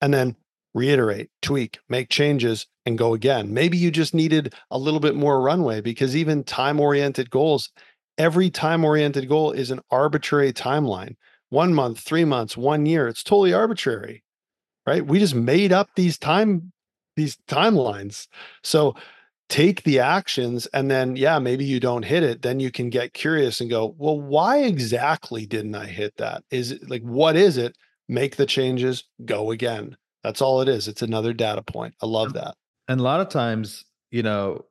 And 0.00 0.12
then 0.12 0.36
reiterate, 0.74 1.30
tweak, 1.42 1.78
make 1.88 2.10
changes 2.10 2.66
and 2.84 2.98
go 2.98 3.14
again. 3.14 3.52
Maybe 3.52 3.78
you 3.78 3.90
just 3.90 4.14
needed 4.14 4.54
a 4.70 4.78
little 4.78 5.00
bit 5.00 5.14
more 5.14 5.40
runway 5.40 5.80
because 5.80 6.14
even 6.14 6.44
time 6.44 6.78
oriented 6.78 7.30
goals, 7.30 7.70
every 8.18 8.50
time 8.50 8.84
oriented 8.84 9.28
goal 9.28 9.52
is 9.52 9.70
an 9.70 9.80
arbitrary 9.90 10.52
timeline. 10.52 11.16
One 11.48 11.74
month, 11.74 12.00
three 12.00 12.24
months, 12.24 12.56
one 12.56 12.86
year, 12.86 13.08
it's 13.08 13.22
totally 13.22 13.54
arbitrary, 13.54 14.22
right? 14.86 15.06
We 15.06 15.18
just 15.18 15.34
made 15.34 15.72
up 15.72 15.90
these 15.96 16.18
time 16.18 16.72
these 17.16 17.36
timelines. 17.48 18.28
So 18.62 18.94
take 19.48 19.82
the 19.84 20.00
actions 20.00 20.66
and 20.74 20.90
then 20.90 21.14
yeah 21.14 21.38
maybe 21.38 21.64
you 21.64 21.78
don't 21.78 22.04
hit 22.04 22.24
it 22.24 22.42
then 22.42 22.58
you 22.58 22.68
can 22.68 22.90
get 22.90 23.14
curious 23.14 23.60
and 23.60 23.70
go 23.70 23.94
well 23.96 24.20
why 24.20 24.58
exactly 24.58 25.46
didn't 25.46 25.76
i 25.76 25.86
hit 25.86 26.16
that? 26.16 26.42
Is 26.50 26.72
it 26.72 26.90
like 26.90 27.02
what 27.02 27.36
is 27.36 27.56
it? 27.56 27.76
Make 28.08 28.36
the 28.36 28.46
changes 28.46 29.04
go 29.24 29.52
again. 29.52 29.96
That's 30.22 30.42
all 30.42 30.60
it 30.60 30.68
is. 30.68 30.88
It's 30.88 31.02
another 31.02 31.32
data 31.32 31.62
point. 31.62 31.94
I 32.02 32.06
love 32.06 32.32
that. 32.32 32.56
And 32.88 33.00
a 33.00 33.02
lot 33.02 33.20
of 33.20 33.28
times, 33.28 33.84
you 34.10 34.22
know, 34.22 34.64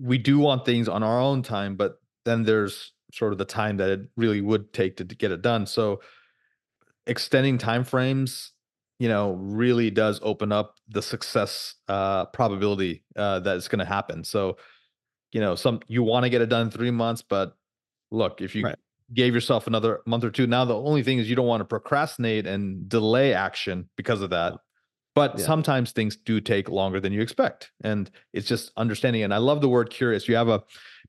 we 0.00 0.18
do 0.18 0.38
want 0.38 0.64
things 0.64 0.88
on 0.88 1.02
our 1.02 1.20
own 1.20 1.42
time, 1.42 1.76
but 1.76 2.00
then 2.24 2.42
there's 2.42 2.92
sort 3.12 3.32
of 3.32 3.38
the 3.38 3.44
time 3.44 3.76
that 3.78 3.90
it 3.90 4.00
really 4.16 4.40
would 4.40 4.72
take 4.72 4.96
to, 4.96 5.04
to 5.04 5.14
get 5.14 5.30
it 5.30 5.42
done. 5.42 5.66
So 5.66 6.00
extending 7.06 7.58
time 7.58 7.84
frames, 7.84 8.52
you 8.98 9.08
know, 9.08 9.32
really 9.32 9.90
does 9.90 10.20
open 10.22 10.52
up 10.52 10.76
the 10.88 11.02
success 11.02 11.74
uh 11.88 12.26
probability 12.26 13.04
uh 13.16 13.40
that 13.40 13.56
it's 13.56 13.68
going 13.68 13.78
to 13.80 13.84
happen. 13.84 14.24
So, 14.24 14.56
you 15.32 15.40
know, 15.40 15.54
some 15.54 15.80
you 15.88 16.02
want 16.02 16.24
to 16.24 16.30
get 16.30 16.40
it 16.40 16.48
done 16.48 16.62
in 16.62 16.70
3 16.70 16.90
months, 16.90 17.22
but 17.22 17.54
look, 18.10 18.40
if 18.40 18.54
you 18.54 18.64
Right. 18.64 18.76
gave 19.14 19.34
yourself 19.34 19.66
another 19.66 20.00
month 20.06 20.24
or 20.24 20.30
two, 20.30 20.46
now 20.46 20.64
the 20.64 20.74
only 20.76 21.02
thing 21.02 21.18
is 21.18 21.28
you 21.30 21.36
don't 21.36 21.46
want 21.46 21.60
to 21.60 21.64
procrastinate 21.64 22.46
and 22.46 22.88
delay 22.88 23.34
action 23.34 23.88
because 23.96 24.20
of 24.20 24.30
that. 24.30 24.54
But 25.14 25.38
Yeah. 25.38 25.46
sometimes 25.46 25.92
things 25.92 26.16
do 26.16 26.40
take 26.40 26.68
longer 26.68 27.00
than 27.00 27.12
you 27.12 27.20
expect. 27.20 27.72
And 27.82 28.10
it's 28.32 28.46
just 28.46 28.70
understanding. 28.76 29.22
And 29.24 29.34
I 29.34 29.38
love 29.38 29.60
the 29.60 29.68
word 29.68 29.90
curious. 29.90 30.28
You 30.28 30.36
have 30.36 30.48
a 30.48 30.62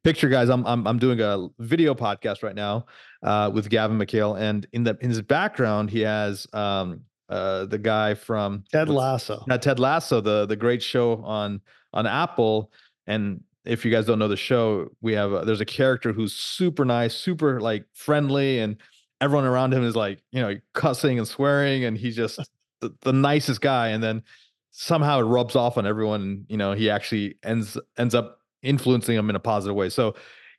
picture, 0.03 0.29
guys. 0.29 0.49
I'm 0.49 0.65
I'm, 0.65 0.87
I'm 0.87 0.97
doing 0.99 1.19
a 1.21 1.47
video 1.59 1.93
podcast 1.93 2.41
right 2.41 2.55
now 2.55 2.85
uh, 3.21 3.51
with 3.53 3.69
Gavin 3.69 3.97
McHale. 3.99 4.39
And 4.39 4.65
in 4.73 4.83
the 4.83 4.97
in 5.01 5.09
his 5.09 5.21
background, 5.21 5.91
he 5.91 6.01
has 6.01 6.47
um, 6.53 7.01
uh, 7.29 7.65
the 7.65 7.77
guy 7.77 8.13
from 8.15 8.63
ted 8.71 8.89
lasso 8.89 9.45
uh, 9.49 9.57
Ted 9.57 9.79
Lasso, 9.79 10.21
the 10.21 10.45
the 10.45 10.55
great 10.55 10.81
show 10.83 11.23
on 11.23 11.61
on 11.93 12.05
Apple. 12.05 12.71
And 13.07 13.43
if 13.65 13.83
you 13.85 13.91
guys 13.91 14.05
don't 14.05 14.19
know 14.19 14.27
the 14.27 14.37
show, 14.37 14.89
we 15.01 15.13
have 15.13 15.31
a, 15.31 15.45
there's 15.45 15.61
a 15.61 15.65
character 15.65 16.13
who's 16.13 16.33
super 16.33 16.85
nice, 16.85 17.13
super 17.15 17.59
like 17.59 17.85
friendly, 17.93 18.59
and 18.59 18.77
everyone 19.21 19.45
around 19.45 19.73
him 19.73 19.83
is 19.83 19.95
like 19.95 20.21
you 20.31 20.41
know 20.41 20.55
cussing 20.73 21.17
and 21.19 21.27
swearing, 21.27 21.85
and 21.85 21.97
he's 21.97 22.15
just 22.15 22.39
the, 22.81 22.93
the 23.01 23.13
nicest 23.13 23.61
guy. 23.61 23.89
And 23.89 24.01
then 24.03 24.23
somehow 24.71 25.19
it 25.19 25.23
rubs 25.23 25.55
off 25.55 25.77
on 25.77 25.85
everyone. 25.85 26.21
And, 26.21 26.45
you 26.47 26.57
know, 26.57 26.73
he 26.73 26.89
actually 26.89 27.35
ends 27.43 27.77
ends 27.97 28.15
up 28.15 28.39
influencing 28.63 29.15
them 29.15 29.29
in 29.29 29.35
a 29.35 29.39
positive 29.39 29.75
way. 29.75 29.89
So 29.89 30.15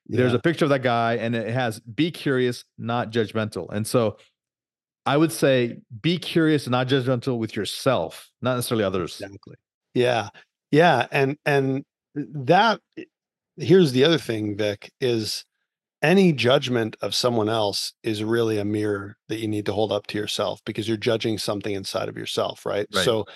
there's 0.07 0.33
Yeah. 0.33 0.39
a 0.39 0.43
picture 0.43 0.65
of 0.65 0.69
that 0.71 0.83
guy, 0.83 1.15
and 1.17 1.35
it 1.35 1.53
has 1.53 1.81
be 1.81 2.11
curious, 2.11 2.65
not 2.79 3.11
judgmental. 3.13 3.69
And 3.73 3.87
so 3.87 4.17
I 5.07 5.17
would 5.17 5.33
say 5.33 5.79
be 6.03 6.19
curious 6.19 6.67
and 6.67 6.73
not 6.73 6.89
judgmental 6.89 7.39
with 7.39 7.57
yourself, 7.57 8.31
not 8.43 8.57
necessarily 8.57 8.85
others. 8.85 9.21
Exactly. 9.21 9.57
Yeah. 9.95 10.29
Yeah. 10.71 11.07
And 11.11 11.37
and 11.45 11.85
that 12.15 12.81
here's 13.57 13.93
the 13.93 14.05
other 14.05 14.19
thing, 14.19 14.57
Vic, 14.57 14.93
is 15.01 15.45
any 16.03 16.33
judgment 16.33 16.97
of 17.03 17.15
someone 17.15 17.49
else 17.49 17.93
is 18.03 18.25
really 18.25 18.59
a 18.59 18.65
mirror 18.65 19.17
that 19.29 19.39
you 19.39 19.49
need 19.49 19.67
to 19.67 19.73
hold 19.73 19.93
up 19.93 20.07
to 20.09 20.19
yourself 20.19 20.61
because 20.65 20.89
you're 20.89 20.97
judging 20.97 21.39
something 21.39 21.75
inside 21.75 22.09
of 22.09 22.17
yourself, 22.17 22.65
right? 22.65 22.87
Right. 22.95 23.05
So 23.05 23.27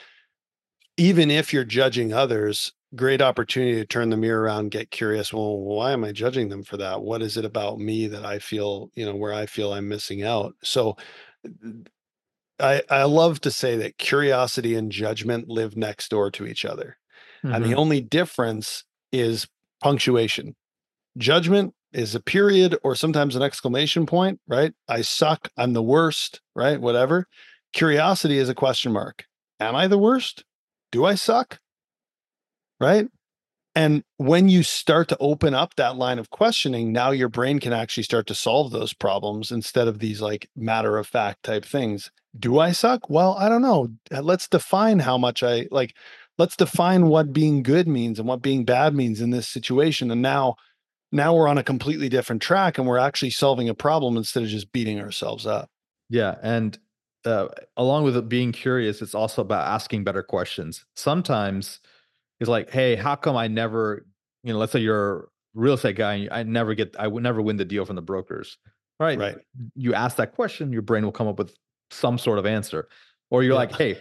even 0.96 1.30
if 1.30 1.52
you're 1.52 1.64
judging 1.64 2.12
others, 2.12 2.72
great 2.94 3.22
opportunity 3.22 3.76
to 3.76 3.86
turn 3.86 4.10
the 4.10 4.16
mirror 4.16 4.42
around, 4.42 4.70
get 4.70 4.90
curious. 4.90 5.32
Well, 5.32 5.58
why 5.58 5.92
am 5.92 6.04
I 6.04 6.12
judging 6.12 6.48
them 6.48 6.62
for 6.62 6.76
that? 6.76 7.02
What 7.02 7.22
is 7.22 7.36
it 7.36 7.44
about 7.44 7.78
me 7.78 8.06
that 8.08 8.24
I 8.24 8.38
feel, 8.38 8.90
you 8.94 9.04
know, 9.04 9.16
where 9.16 9.32
I 9.32 9.46
feel 9.46 9.72
I'm 9.72 9.88
missing 9.88 10.22
out? 10.22 10.54
So 10.62 10.96
I, 12.60 12.82
I 12.88 13.04
love 13.04 13.40
to 13.42 13.50
say 13.50 13.76
that 13.78 13.98
curiosity 13.98 14.74
and 14.74 14.92
judgment 14.92 15.48
live 15.48 15.76
next 15.76 16.10
door 16.10 16.30
to 16.32 16.46
each 16.46 16.64
other. 16.64 16.96
Mm-hmm. 17.44 17.54
And 17.54 17.64
the 17.64 17.70
mm-hmm. 17.70 17.78
only 17.78 18.00
difference 18.00 18.84
is 19.12 19.48
punctuation. 19.82 20.54
Judgment 21.18 21.74
is 21.92 22.14
a 22.14 22.20
period 22.20 22.76
or 22.82 22.94
sometimes 22.96 23.36
an 23.36 23.42
exclamation 23.42 24.06
point, 24.06 24.40
right? 24.48 24.72
I 24.88 25.02
suck. 25.02 25.48
I'm 25.56 25.72
the 25.72 25.82
worst, 25.82 26.40
right? 26.54 26.80
Whatever. 26.80 27.28
Curiosity 27.72 28.38
is 28.38 28.48
a 28.48 28.54
question 28.54 28.92
mark. 28.92 29.24
Am 29.60 29.76
I 29.76 29.86
the 29.86 29.98
worst? 29.98 30.44
Do 30.90 31.04
I 31.04 31.14
suck? 31.14 31.60
Right. 32.80 33.08
And 33.76 34.04
when 34.18 34.48
you 34.48 34.62
start 34.62 35.08
to 35.08 35.16
open 35.18 35.52
up 35.52 35.74
that 35.76 35.96
line 35.96 36.20
of 36.20 36.30
questioning, 36.30 36.92
now 36.92 37.10
your 37.10 37.28
brain 37.28 37.58
can 37.58 37.72
actually 37.72 38.04
start 38.04 38.26
to 38.28 38.34
solve 38.34 38.70
those 38.70 38.92
problems 38.92 39.50
instead 39.50 39.88
of 39.88 39.98
these 39.98 40.20
like 40.20 40.48
matter 40.54 40.96
of 40.96 41.08
fact 41.08 41.42
type 41.42 41.64
things. 41.64 42.10
Do 42.38 42.60
I 42.60 42.70
suck? 42.72 43.10
Well, 43.10 43.34
I 43.34 43.48
don't 43.48 43.62
know. 43.62 43.88
Uh, 44.12 44.22
let's 44.22 44.48
define 44.48 45.00
how 45.00 45.18
much 45.18 45.42
I 45.42 45.66
like, 45.72 45.96
let's 46.38 46.56
define 46.56 47.08
what 47.08 47.32
being 47.32 47.62
good 47.62 47.88
means 47.88 48.20
and 48.20 48.28
what 48.28 48.42
being 48.42 48.64
bad 48.64 48.94
means 48.94 49.20
in 49.20 49.30
this 49.30 49.48
situation. 49.48 50.10
And 50.10 50.22
now, 50.22 50.54
now 51.10 51.34
we're 51.34 51.48
on 51.48 51.58
a 51.58 51.64
completely 51.64 52.08
different 52.08 52.42
track 52.42 52.78
and 52.78 52.86
we're 52.86 52.98
actually 52.98 53.30
solving 53.30 53.68
a 53.68 53.74
problem 53.74 54.16
instead 54.16 54.44
of 54.44 54.48
just 54.48 54.72
beating 54.72 55.00
ourselves 55.00 55.46
up. 55.46 55.68
Yeah. 56.08 56.36
And 56.42 56.78
uh, 57.24 57.48
along 57.76 58.04
with 58.04 58.16
it 58.16 58.28
being 58.28 58.52
curious, 58.52 59.02
it's 59.02 59.14
also 59.14 59.42
about 59.42 59.66
asking 59.66 60.04
better 60.04 60.22
questions. 60.22 60.84
Sometimes 60.94 61.80
it's 62.40 62.48
like, 62.48 62.70
hey, 62.70 62.96
how 62.96 63.14
come 63.16 63.36
I 63.36 63.48
never, 63.48 64.06
you 64.42 64.52
know, 64.52 64.58
let's 64.58 64.72
say 64.72 64.80
you're 64.80 65.18
a 65.18 65.22
real 65.54 65.74
estate 65.74 65.96
guy 65.96 66.14
and 66.14 66.30
I 66.32 66.42
never 66.42 66.74
get, 66.74 66.94
I 66.98 67.06
would 67.06 67.22
never 67.22 67.40
win 67.40 67.56
the 67.56 67.64
deal 67.64 67.84
from 67.84 67.96
the 67.96 68.02
brokers. 68.02 68.58
Right. 69.00 69.18
Right. 69.18 69.36
You 69.74 69.94
ask 69.94 70.16
that 70.16 70.34
question, 70.34 70.72
your 70.72 70.82
brain 70.82 71.04
will 71.04 71.12
come 71.12 71.26
up 71.26 71.38
with 71.38 71.54
some 71.90 72.18
sort 72.18 72.38
of 72.38 72.46
answer. 72.46 72.88
Or 73.30 73.42
you're 73.42 73.52
yeah. 73.52 73.58
like, 73.58 73.72
hey, 73.72 74.00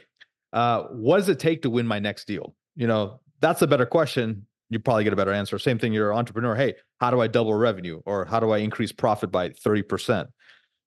uh, 0.52 0.84
what 0.84 1.18
does 1.18 1.30
it 1.30 1.40
take 1.40 1.64
to 1.64 1.70
win 1.70 1.88
my 1.88 2.00
next 2.00 2.26
deal? 2.26 2.56
You 2.76 2.88
know, 2.88 3.22
that's 3.40 3.62
a 3.62 3.68
better 3.68 3.86
question. 3.86 4.46
You 4.70 4.80
probably 4.80 5.04
get 5.04 5.14
a 5.14 5.16
better 5.16 5.34
answer. 5.34 5.58
Same 5.60 5.80
thing, 5.80 5.94
you're 5.94 6.12
an 6.12 6.18
entrepreneur. 6.18 6.56
Hey, 6.56 6.76
how 7.00 7.12
do 7.12 7.22
I 7.22 7.28
double 7.28 7.54
revenue? 7.54 8.02
Or 8.06 8.26
how 8.26 8.40
do 8.40 8.52
I 8.52 8.60
increase 8.60 8.92
profit 8.92 9.32
by 9.32 9.50
30%? 9.50 10.28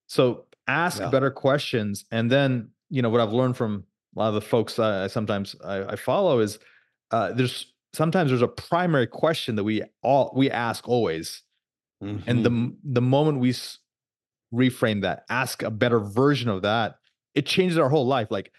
So 0.07 0.47
ask 0.67 1.01
yeah. 1.01 1.09
better 1.09 1.31
questions. 1.31 2.05
And 2.11 2.31
then, 2.31 2.71
you 2.91 3.03
know, 3.03 3.11
what 3.11 3.21
I've 3.21 3.33
learned 3.33 3.57
from 3.57 3.85
a 4.17 4.21
lot 4.21 4.29
of 4.29 4.35
the 4.35 4.41
folks 4.41 4.79
I 4.79 5.09
sometimes 5.09 5.55
I, 5.65 5.85
I 5.85 5.97
follow 5.97 6.41
is 6.41 6.59
uh, 7.11 7.33
there's 7.33 7.73
sometimes 7.93 8.31
there's 8.31 8.43
a 8.43 8.49
primary 8.49 9.07
question 9.07 9.57
that 9.57 9.65
we 9.65 9.83
all 10.03 10.33
we 10.37 10.51
ask 10.51 10.89
always, 10.89 11.43
mm-hmm. 12.03 12.29
and 12.29 12.45
the 12.45 12.51
mm-hmm. 12.51 12.93
the 12.93 13.01
moment 13.01 13.39
we 13.39 13.51
s- 13.51 13.79
reframe 14.53 15.03
that, 15.03 15.25
ask 15.29 15.63
a 15.63 15.71
better 15.71 16.01
version 16.01 16.49
of 16.49 16.63
that, 16.63 16.97
it 17.35 17.47
changes 17.47 17.79
our 17.79 17.89
whole 17.89 18.07
life. 18.07 18.29
Like, 18.31 18.53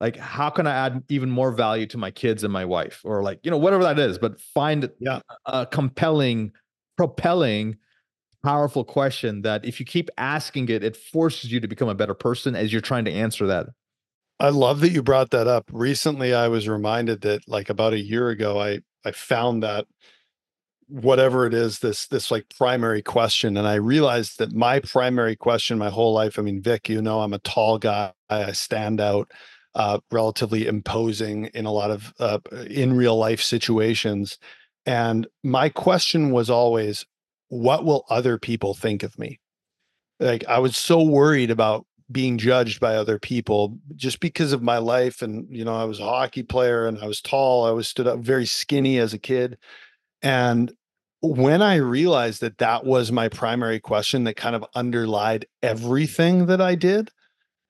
like 0.00 0.16
how 0.16 0.50
can 0.50 0.66
I 0.66 0.74
add 0.74 1.02
even 1.08 1.30
more 1.30 1.52
value 1.52 1.86
to 1.86 1.98
my 1.98 2.10
kids 2.10 2.44
and 2.44 2.52
my 2.52 2.64
wife, 2.64 3.00
or 3.04 3.22
like 3.22 3.40
you 3.42 3.50
know 3.50 3.58
whatever 3.58 3.82
that 3.84 3.98
is, 3.98 4.18
but 4.18 4.40
find 4.40 4.90
yeah. 4.98 5.20
a 5.46 5.66
compelling, 5.66 6.52
propelling 6.96 7.76
powerful 8.42 8.84
question 8.84 9.42
that 9.42 9.64
if 9.64 9.78
you 9.78 9.86
keep 9.86 10.10
asking 10.18 10.68
it, 10.68 10.82
it 10.82 10.96
forces 10.96 11.52
you 11.52 11.60
to 11.60 11.68
become 11.68 11.88
a 11.88 11.94
better 11.94 12.14
person 12.14 12.56
as 12.56 12.72
you're 12.72 12.82
trying 12.82 13.04
to 13.04 13.12
answer 13.12 13.46
that. 13.46 13.66
I 14.42 14.48
love 14.48 14.80
that 14.80 14.90
you 14.90 15.04
brought 15.04 15.30
that 15.30 15.46
up. 15.46 15.70
Recently, 15.72 16.34
I 16.34 16.48
was 16.48 16.68
reminded 16.68 17.20
that 17.20 17.46
like 17.46 17.70
about 17.70 17.92
a 17.92 18.00
year 18.00 18.28
ago, 18.28 18.60
I 18.60 18.80
I 19.04 19.12
found 19.12 19.62
that 19.62 19.86
whatever 20.88 21.46
it 21.46 21.54
is, 21.54 21.78
this 21.78 22.08
this 22.08 22.28
like 22.32 22.46
primary 22.58 23.02
question, 23.02 23.56
and 23.56 23.68
I 23.68 23.74
realized 23.74 24.40
that 24.40 24.52
my 24.52 24.80
primary 24.80 25.36
question 25.36 25.78
my 25.78 25.90
whole 25.90 26.12
life. 26.12 26.40
I 26.40 26.42
mean, 26.42 26.60
Vic, 26.60 26.88
you 26.88 27.00
know, 27.00 27.20
I'm 27.20 27.32
a 27.32 27.38
tall 27.38 27.78
guy. 27.78 28.12
I 28.28 28.50
stand 28.50 29.00
out, 29.00 29.30
uh, 29.76 30.00
relatively 30.10 30.66
imposing 30.66 31.46
in 31.54 31.64
a 31.64 31.72
lot 31.72 31.92
of 31.92 32.12
uh, 32.18 32.40
in 32.68 32.94
real 32.96 33.16
life 33.16 33.40
situations, 33.40 34.38
and 34.86 35.28
my 35.44 35.68
question 35.68 36.32
was 36.32 36.50
always, 36.50 37.06
what 37.48 37.84
will 37.84 38.04
other 38.10 38.38
people 38.38 38.74
think 38.74 39.04
of 39.04 39.16
me? 39.20 39.38
Like 40.18 40.44
I 40.48 40.58
was 40.58 40.76
so 40.76 41.00
worried 41.00 41.52
about 41.52 41.86
being 42.12 42.38
judged 42.38 42.80
by 42.80 42.94
other 42.94 43.18
people 43.18 43.78
just 43.96 44.20
because 44.20 44.52
of 44.52 44.62
my 44.62 44.78
life 44.78 45.22
and 45.22 45.46
you 45.50 45.64
know 45.64 45.74
I 45.74 45.84
was 45.84 46.00
a 46.00 46.04
hockey 46.04 46.42
player 46.42 46.86
and 46.86 46.98
I 46.98 47.06
was 47.06 47.20
tall 47.20 47.66
I 47.66 47.70
was 47.70 47.88
stood 47.88 48.06
up 48.06 48.20
very 48.20 48.46
skinny 48.46 48.98
as 48.98 49.12
a 49.12 49.18
kid 49.18 49.58
and 50.22 50.72
when 51.20 51.62
I 51.62 51.76
realized 51.76 52.40
that 52.40 52.58
that 52.58 52.84
was 52.84 53.12
my 53.12 53.28
primary 53.28 53.78
question 53.78 54.24
that 54.24 54.34
kind 54.34 54.56
of 54.56 54.64
underlied 54.74 55.46
everything 55.62 56.46
that 56.46 56.60
I 56.60 56.74
did 56.74 57.10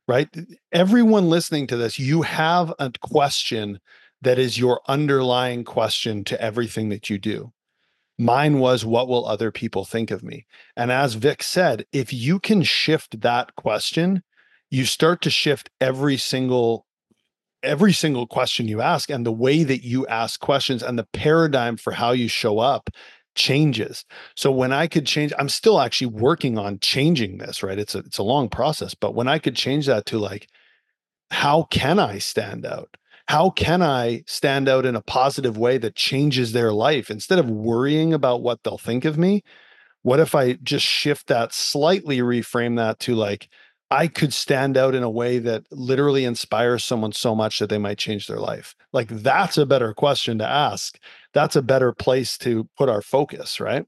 right 0.09 0.29
everyone 0.73 1.29
listening 1.29 1.67
to 1.69 1.77
this 1.77 1.99
you 1.99 2.23
have 2.23 2.73
a 2.79 2.91
question 3.01 3.81
that 4.23 4.39
is 4.39 4.59
your 4.59 4.81
underlying 4.89 5.65
question 5.65 6.25
to 6.25 6.41
everything 6.41 6.89
that 6.91 7.11
you 7.11 7.19
do 7.19 7.53
Mine 8.19 8.59
was, 8.59 8.85
what 8.85 9.09
will 9.09 9.27
other 9.27 9.51
people 9.51 9.85
think 9.85 10.11
of 10.11 10.23
me? 10.23 10.47
And 10.77 10.93
as 10.93 11.15
Vic 11.15 11.43
said, 11.43 11.87
if 11.93 12.13
you 12.13 12.39
can 12.39 12.63
shift 12.63 13.21
that 13.23 13.57
question, 13.57 14.23
you 14.73 14.87
start 14.87 15.21
to 15.23 15.31
shift 15.31 15.71
every 15.81 16.17
single 16.17 16.87
every 17.63 17.93
single 17.93 18.27
question 18.27 18.67
you 18.67 18.81
ask 18.81 19.09
and 19.11 19.25
the 19.25 19.33
way 19.33 19.63
that 19.63 19.85
you 19.85 20.05
ask 20.09 20.41
questions 20.41 20.83
and 20.83 20.99
the 20.99 21.07
paradigm 21.13 21.77
for 21.77 21.93
how 21.93 22.11
you 22.11 22.27
show 22.27 22.59
up 22.59 22.91
changes. 23.37 24.05
So 24.35 24.51
when 24.51 24.73
I 24.73 24.89
could 24.89 25.07
change 25.07 25.33
I'm 25.39 25.49
still 25.49 25.81
actually 25.81 26.09
working 26.09 26.59
on 26.59 26.81
changing 26.81 27.39
this, 27.39 27.63
right? 27.63 27.79
It's 27.79 27.95
a 27.95 27.99
it's 27.99 28.19
a 28.19 28.25
long 28.25 28.49
process, 28.49 28.95
but 28.95 29.15
when 29.15 29.29
I 29.29 29.39
could 29.39 29.55
change 29.55 29.87
that 29.87 30.07
to 30.07 30.19
like 30.19 30.49
how 31.31 31.65
can 31.65 31.99
I 31.99 32.19
stand 32.19 32.67
out? 32.67 32.97
how 33.29 33.51
can 33.51 33.83
I 33.83 34.25
stand 34.27 34.69
out 34.69 34.85
in 34.85 34.97
a 34.97 35.01
positive 35.01 35.57
way 35.57 35.79
that 35.79 35.95
changes 35.95 36.53
their 36.53 36.73
life 36.73 37.11
instead 37.11 37.39
of 37.39 37.49
worrying 37.49 38.13
about 38.13 38.43
what 38.43 38.63
they'll 38.63 38.79
think 38.79 39.05
of 39.05 39.17
me? 39.17 39.43
What 40.03 40.21
if 40.21 40.35
I 40.35 40.55
just 40.55 40.85
shift 40.85 41.29
that 41.29 41.55
slightly, 41.55 42.19
reframe 42.19 42.77
that 42.77 42.99
to 43.01 43.15
like, 43.15 43.49
I 43.93 44.09
could 44.09 44.33
stand 44.33 44.79
out 44.79 44.95
in 44.95 45.03
a 45.03 45.11
way 45.11 45.39
that 45.39 45.65
literally 45.71 46.25
inspires 46.25 46.83
someone 46.83 47.13
so 47.13 47.35
much 47.35 47.59
that 47.59 47.69
they 47.69 47.77
might 47.77 47.99
change 47.99 48.27
their 48.27 48.39
life. 48.39 48.75
Like 48.93 49.09
that's 49.09 49.59
a 49.59 49.67
better 49.67 49.93
question 49.93 50.39
to 50.39 50.49
ask. 50.49 50.99
That's 51.35 51.57
a 51.57 51.63
better 51.63 51.93
place 51.93 52.39
to 52.39 52.67
put 52.79 52.89
our 52.89 53.03
focus, 53.03 53.61
right? 53.61 53.85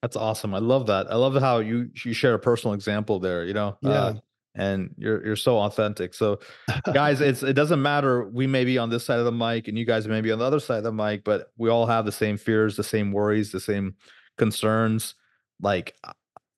That's 0.00 0.16
awesome. 0.16 0.54
I 0.54 0.58
love 0.58 0.86
that. 0.86 1.10
I 1.10 1.16
love 1.16 1.34
how 1.42 1.58
you 1.58 1.90
you 2.04 2.12
share 2.12 2.34
a 2.34 2.38
personal 2.38 2.74
example 2.74 3.18
there. 3.18 3.44
You 3.44 3.54
know, 3.54 3.76
yeah. 3.80 3.90
Uh, 3.90 4.14
and 4.54 4.94
you're 4.96 5.26
you're 5.26 5.36
so 5.36 5.58
authentic. 5.58 6.14
So 6.14 6.38
guys, 6.94 7.20
it's 7.20 7.42
it 7.42 7.54
doesn't 7.54 7.82
matter. 7.82 8.28
We 8.28 8.46
may 8.46 8.64
be 8.64 8.78
on 8.78 8.90
this 8.90 9.04
side 9.04 9.18
of 9.18 9.24
the 9.24 9.32
mic 9.32 9.66
and 9.66 9.76
you 9.76 9.84
guys 9.84 10.06
may 10.06 10.20
be 10.20 10.30
on 10.30 10.38
the 10.38 10.44
other 10.44 10.60
side 10.60 10.78
of 10.78 10.84
the 10.84 10.92
mic, 10.92 11.24
but 11.24 11.50
we 11.58 11.68
all 11.68 11.86
have 11.86 12.04
the 12.04 12.12
same 12.12 12.36
fears, 12.38 12.76
the 12.76 12.84
same 12.84 13.10
worries, 13.10 13.50
the 13.50 13.60
same 13.60 13.96
concerns. 14.38 15.16
Like 15.60 15.96
uh, 16.04 16.12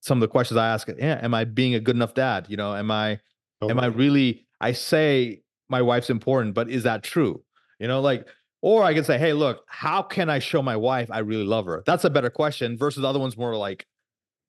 some 0.09 0.19
of 0.19 0.21
the 0.21 0.29
questions 0.29 0.57
I 0.57 0.69
ask, 0.69 0.89
yeah, 0.89 1.21
am 1.23 1.35
I 1.35 1.45
being 1.45 1.75
a 1.75 1.81
good 1.81 1.95
enough 1.95 2.15
dad? 2.15 2.47
You 2.49 2.57
know, 2.57 2.75
am 2.75 2.91
I 2.91 3.21
oh. 3.61 3.71
am 3.71 3.79
I 3.79 3.87
really 3.87 4.47
I 4.61 4.73
say 4.73 5.43
my 5.69 5.83
wife's 5.83 6.11
important, 6.11 6.55
but 6.55 6.71
is 6.71 6.83
that 6.83 7.03
true? 7.03 7.43
You 7.79 7.87
know, 7.87 8.01
like 8.01 8.27
or 8.61 8.83
I 8.83 8.93
can 8.93 9.05
say, 9.05 9.19
hey, 9.19 9.33
look, 9.33 9.65
how 9.69 10.03
can 10.03 10.29
I 10.29 10.41
show 10.41 10.63
my 10.63 10.77
wife 10.77 11.11
I 11.13 11.21
really 11.21 11.45
love 11.45 11.67
her? 11.67 11.85
That's 11.87 12.05
a 12.05 12.11
better 12.11 12.31
question 12.31 12.77
versus 12.77 13.03
the 13.03 13.09
other 13.09 13.21
one's 13.21 13.37
more 13.37 13.55
like 13.55 13.87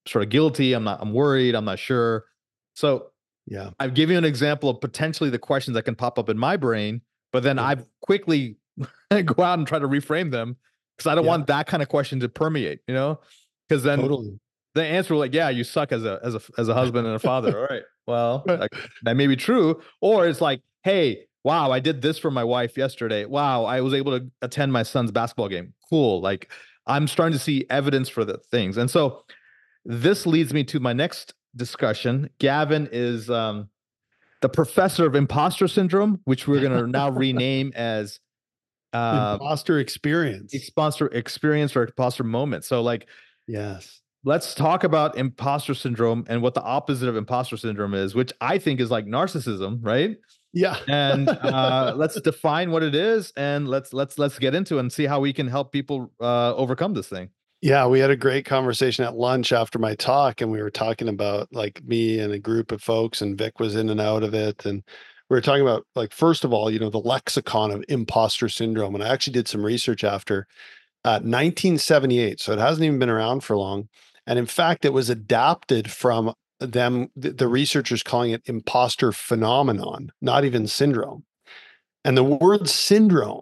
sort 0.08 0.24
of 0.24 0.30
guilty. 0.30 0.74
I'm 0.74 0.84
not, 0.84 1.00
I'm 1.02 1.14
worried, 1.14 1.54
I'm 1.54 1.66
not 1.66 1.78
sure. 1.78 2.26
So 2.74 3.12
yeah. 3.46 3.72
I've 3.80 3.94
given 3.94 4.14
you 4.14 4.18
an 4.18 4.26
example 4.26 4.70
of 4.70 4.82
potentially 4.82 5.30
the 5.30 5.40
questions 5.40 5.76
that 5.76 5.84
can 5.84 5.96
pop 5.96 6.18
up 6.18 6.30
in 6.30 6.38
my 6.38 6.58
brain, 6.58 7.02
but 7.32 7.44
then 7.44 7.58
yeah. 7.58 7.66
I've 7.66 7.86
quickly 8.02 8.58
go 9.26 9.44
out 9.44 9.60
and 9.60 9.68
try 9.68 9.78
to 9.78 9.88
reframe 9.88 10.32
them 10.32 10.58
because 10.98 11.10
I 11.10 11.16
don't 11.16 11.26
yeah. 11.26 11.30
want 11.30 11.48
that 11.48 11.68
kind 11.68 11.84
of 11.84 11.90
question 11.90 12.20
to 12.22 12.30
permeate, 12.30 12.80
you 12.88 12.94
know? 12.94 13.20
Because 13.68 13.84
then 13.84 14.00
totally. 14.00 14.40
The 14.76 14.84
answer 14.84 15.14
will 15.14 15.20
like, 15.20 15.34
yeah, 15.34 15.50
you 15.50 15.64
suck 15.64 15.92
as 15.92 16.04
a 16.06 16.20
as 16.24 16.36
a 16.36 16.42
as 16.58 16.68
a 16.68 16.74
husband 16.74 17.08
and 17.08 17.16
a 17.16 17.20
father. 17.20 17.58
All 17.58 17.68
right. 17.70 17.84
Well, 18.08 18.44
that, 18.48 18.70
that 19.04 19.16
may 19.16 19.28
be 19.28 19.36
true. 19.36 19.82
Or 20.02 20.28
it's 20.28 20.42
like, 20.42 20.62
hey, 20.84 21.26
wow, 21.44 21.72
I 21.72 21.80
did 21.80 22.02
this 22.02 22.18
for 22.18 22.32
my 22.32 22.44
wife 22.44 22.78
yesterday. 22.78 23.26
Wow, 23.26 23.66
I 23.66 23.82
was 23.82 23.94
able 23.94 24.20
to 24.20 24.30
attend 24.42 24.74
my 24.74 24.84
son's 24.84 25.12
basketball 25.12 25.50
game. 25.50 25.74
Cool. 25.90 26.22
Like 26.22 26.52
I'm 26.88 27.08
starting 27.08 27.34
to 27.34 27.44
see 27.44 27.66
evidence 27.70 28.10
for 28.10 28.26
the 28.26 28.40
things. 28.52 28.78
And 28.78 28.90
so 28.90 29.24
this 29.86 30.26
leads 30.26 30.54
me 30.54 30.64
to 30.66 30.80
my 30.80 30.94
next 30.94 31.34
discussion. 31.56 32.30
Gavin 32.40 32.90
is 32.92 33.30
um, 33.30 33.70
the 34.42 34.50
professor 34.50 35.06
of 35.06 35.16
imposter 35.16 35.68
syndrome, 35.68 36.22
which 36.26 36.48
we're 36.48 36.62
going 36.62 36.78
to 36.78 36.88
now 36.88 37.10
rename 37.12 37.72
as 37.76 38.20
uh, 38.94 39.38
imposter 39.40 39.80
experience, 39.80 40.54
imposter 40.54 41.08
experience 41.08 41.76
or 41.76 41.84
imposter 41.84 42.24
moment. 42.24 42.66
So, 42.66 42.82
like, 42.82 43.08
yes, 43.48 44.02
let's 44.24 44.54
talk 44.54 44.84
about 44.84 45.18
imposter 45.18 45.74
syndrome 45.74 46.26
and 46.28 46.42
what 46.42 46.54
the 46.54 46.62
opposite 46.62 47.08
of 47.08 47.16
imposter 47.16 47.58
syndrome 47.58 47.94
is, 47.94 48.16
which 48.16 48.32
I 48.42 48.58
think 48.58 48.80
is 48.80 48.92
like 48.92 49.06
narcissism, 49.06 49.80
right? 49.82 50.18
Yeah. 50.54 50.78
and 50.88 51.30
uh, 51.30 51.94
let's 51.96 52.20
define 52.22 52.72
what 52.72 52.84
it 52.84 52.96
is, 52.96 53.32
and 53.38 53.68
let's 53.68 53.94
let's 53.94 54.18
let's 54.18 54.40
get 54.40 54.56
into 54.56 54.78
it 54.78 54.82
and 54.82 54.92
see 54.92 55.06
how 55.06 55.20
we 55.20 55.34
can 55.34 55.48
help 55.48 55.72
people 55.72 56.12
uh, 56.20 56.56
overcome 56.56 56.94
this 56.94 57.08
thing. 57.08 57.30
Yeah, 57.62 57.88
we 57.88 58.00
had 58.00 58.10
a 58.10 58.16
great 58.16 58.46
conversation 58.46 59.04
at 59.04 59.16
lunch 59.16 59.52
after 59.52 59.80
my 59.80 59.96
talk, 59.96 60.40
and 60.40 60.50
we 60.50 60.62
were 60.62 60.72
talking 60.72 61.10
about 61.10 61.50
like 61.52 61.84
me 61.84 62.20
and 62.20 62.34
a 62.34 62.40
group 62.40 62.72
of 62.72 62.82
folks, 62.82 63.22
and 63.22 63.38
Vic 63.38 63.60
was 63.60 63.76
in 63.76 63.90
and 63.90 64.00
out 64.00 64.24
of 64.24 64.34
it, 64.34 64.66
and 64.66 64.82
we 65.30 65.36
were 65.36 65.42
talking 65.42 65.62
about 65.62 65.86
like 65.96 66.14
first 66.14 66.44
of 66.44 66.54
all, 66.54 66.72
you 66.72 66.80
know, 66.80 66.90
the 66.90 67.00
lexicon 67.00 67.72
of 67.72 67.84
imposter 67.90 68.50
syndrome, 68.50 68.96
and 68.96 69.04
I 69.04 69.10
actually 69.10 69.34
did 69.34 69.48
some 69.48 69.66
research 69.66 70.04
after 70.04 70.48
uh, 71.06 71.20
1978, 71.22 72.40
so 72.40 72.54
it 72.54 72.60
hasn't 72.60 72.86
even 72.86 73.00
been 73.00 73.10
around 73.10 73.44
for 73.44 73.58
long, 73.58 73.90
and 74.30 74.38
in 74.38 74.46
fact, 74.46 74.86
it 74.86 74.94
was 74.94 75.10
adapted 75.10 75.92
from 75.92 76.34
them, 76.60 77.10
the, 77.16 77.48
researchers 77.48 78.04
calling 78.04 78.32
it 78.32 78.44
imposter 78.46 79.12
phenomenon, 79.12 80.12
not 80.22 80.46
even 80.46 80.68
syndrome, 80.68 81.24
and 82.06 82.16
the 82.16 82.24
word 82.24 82.70
syndrome 82.70 83.42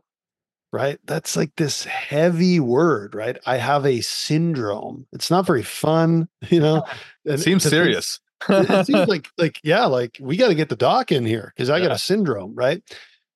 right? 0.73 0.99
That's 1.05 1.37
like 1.37 1.51
this 1.55 1.85
heavy 1.85 2.59
word, 2.59 3.15
right? 3.15 3.37
I 3.45 3.55
have 3.57 3.85
a 3.85 4.01
syndrome. 4.01 5.07
It's 5.13 5.31
not 5.31 5.45
very 5.45 5.63
fun, 5.63 6.27
you 6.49 6.59
know. 6.59 6.83
It 7.25 7.39
seems 7.39 7.63
serious. 7.63 8.21
It 8.47 8.85
seems 8.85 9.07
like 9.09 9.27
like 9.37 9.59
yeah, 9.61 9.85
like 9.85 10.17
we 10.21 10.37
got 10.37 10.47
to 10.47 10.55
get 10.55 10.69
the 10.69 10.77
doc 10.77 11.11
in 11.11 11.25
here 11.25 11.51
because 11.53 11.69
I 11.69 11.77
yeah. 11.77 11.87
got 11.87 11.95
a 11.95 11.99
syndrome, 11.99 12.55
right? 12.55 12.81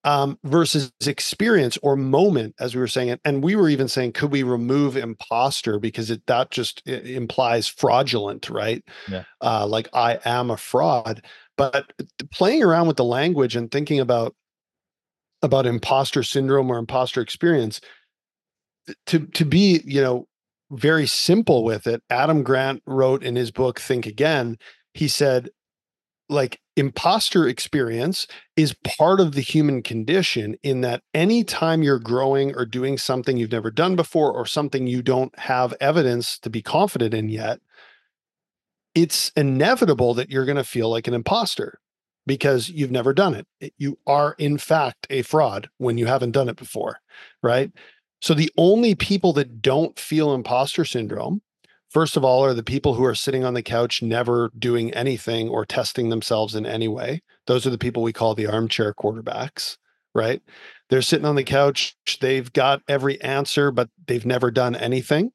Um, 0.04 0.40
versus 0.44 0.92
experience 1.06 1.78
or 1.84 1.96
moment, 1.96 2.56
as 2.60 2.74
we 2.74 2.82
were 2.82 2.88
saying 2.88 3.20
and 3.24 3.44
we 3.44 3.56
were 3.56 3.70
even 3.70 3.88
saying, 3.88 4.14
could 4.14 4.32
we 4.32 4.42
remove 4.42 4.98
imposter 4.98 5.78
because 5.78 6.10
it 6.10 6.26
that 6.26 6.50
just 6.50 6.82
implies 6.88 7.68
fraudulent, 7.68 8.50
right? 8.50 8.84
Yeah. 9.08 9.26
Uh, 9.42 9.68
like 9.68 9.90
I 9.94 10.18
am 10.26 10.50
a 10.50 10.58
fraud. 10.58 11.24
But 11.56 11.94
playing 12.32 12.64
around 12.64 12.88
with 12.88 12.98
the 12.98 13.04
language 13.04 13.56
and 13.56 13.70
thinking 13.70 14.00
about 14.00 14.34
about 15.42 15.66
imposter 15.66 16.24
syndrome 16.24 16.72
or 16.72 16.78
imposter 16.78 17.22
experience 17.22 17.82
to 19.06 19.26
to 19.28 19.46
be 19.46 19.82
you 19.86 20.02
know 20.02 20.28
very 20.72 21.06
simple 21.06 21.64
with 21.64 21.88
it 21.88 22.02
adam 22.10 22.44
grant 22.44 22.82
wrote 22.86 23.24
in 23.24 23.36
his 23.36 23.52
book 23.52 23.80
think 23.80 24.06
again 24.06 24.58
he 24.94 25.08
said 25.08 25.50
like 26.30 26.60
imposter 26.78 27.48
experience 27.48 28.28
is 28.56 28.76
part 28.86 29.20
of 29.20 29.34
the 29.34 29.42
human 29.42 29.84
condition 29.84 30.56
in 30.64 30.82
that 30.82 31.04
anytime 31.14 31.84
you're 31.84 32.00
growing 32.00 32.56
or 32.56 32.66
doing 32.66 32.98
something 32.98 33.36
you've 33.36 33.52
never 33.52 33.70
done 33.70 33.96
before 33.96 34.32
or 34.32 34.46
something 34.46 34.88
you 34.88 35.02
don't 35.02 35.38
have 35.38 35.74
evidence 35.82 36.40
to 36.40 36.50
be 36.50 36.62
confident 36.62 37.14
in 37.14 37.28
yet 37.28 37.60
it's 38.96 39.32
inevitable 39.36 40.14
that 40.14 40.30
you're 40.30 40.46
going 40.46 40.58
to 40.58 40.64
feel 40.64 40.90
like 40.90 41.08
an 41.08 41.14
imposter 41.14 41.80
because 42.26 42.70
you've 42.70 42.92
never 42.92 43.14
done 43.14 43.36
it. 43.60 43.74
You 43.78 43.98
are, 44.06 44.36
in 44.38 44.58
fact, 44.58 45.08
a 45.10 45.22
fraud 45.22 45.70
when 45.78 45.98
you 45.98 46.06
haven't 46.06 46.32
done 46.32 46.50
it 46.50 46.56
before, 46.56 47.00
right? 47.42 47.72
So 48.22 48.34
the 48.34 48.52
only 48.58 48.96
people 48.96 49.34
that 49.34 49.62
don't 49.62 49.98
feel 49.98 50.34
imposter 50.34 50.86
syndrome, 50.86 51.42
first 51.92 52.18
of 52.18 52.24
all, 52.24 52.44
are 52.44 52.54
the 52.54 52.64
people 52.64 52.96
who 52.96 53.06
are 53.06 53.16
sitting 53.16 53.44
on 53.44 53.54
the 53.54 53.62
couch, 53.62 54.02
never 54.02 54.52
doing 54.58 54.94
anything 54.94 55.50
or 55.50 55.66
testing 55.66 56.10
themselves 56.10 56.56
in 56.56 56.66
any 56.66 56.88
way. 56.88 57.22
Those 57.48 57.68
are 57.68 57.70
the 57.70 57.78
people 57.78 58.02
we 58.02 58.14
call 58.14 58.34
the 58.34 58.48
armchair 58.48 58.94
quarterbacks, 58.94 59.78
right? 60.16 60.42
They're 60.90 61.02
sitting 61.02 61.26
on 61.26 61.36
the 61.36 61.44
couch, 61.44 61.96
they've 62.20 62.52
got 62.52 62.82
every 62.88 63.22
answer, 63.22 63.72
but 63.72 63.90
they've 64.08 64.26
never 64.26 64.52
done 64.52 64.76
anything. 64.76 65.32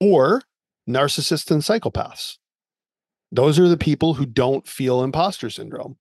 Or 0.00 0.42
narcissists 0.88 1.50
and 1.50 1.62
psychopaths, 1.62 2.38
those 3.32 3.58
are 3.58 3.68
the 3.68 3.76
people 3.76 4.14
who 4.14 4.26
don't 4.26 4.66
feel 4.66 5.02
imposter 5.02 5.50
syndrome. 5.50 5.96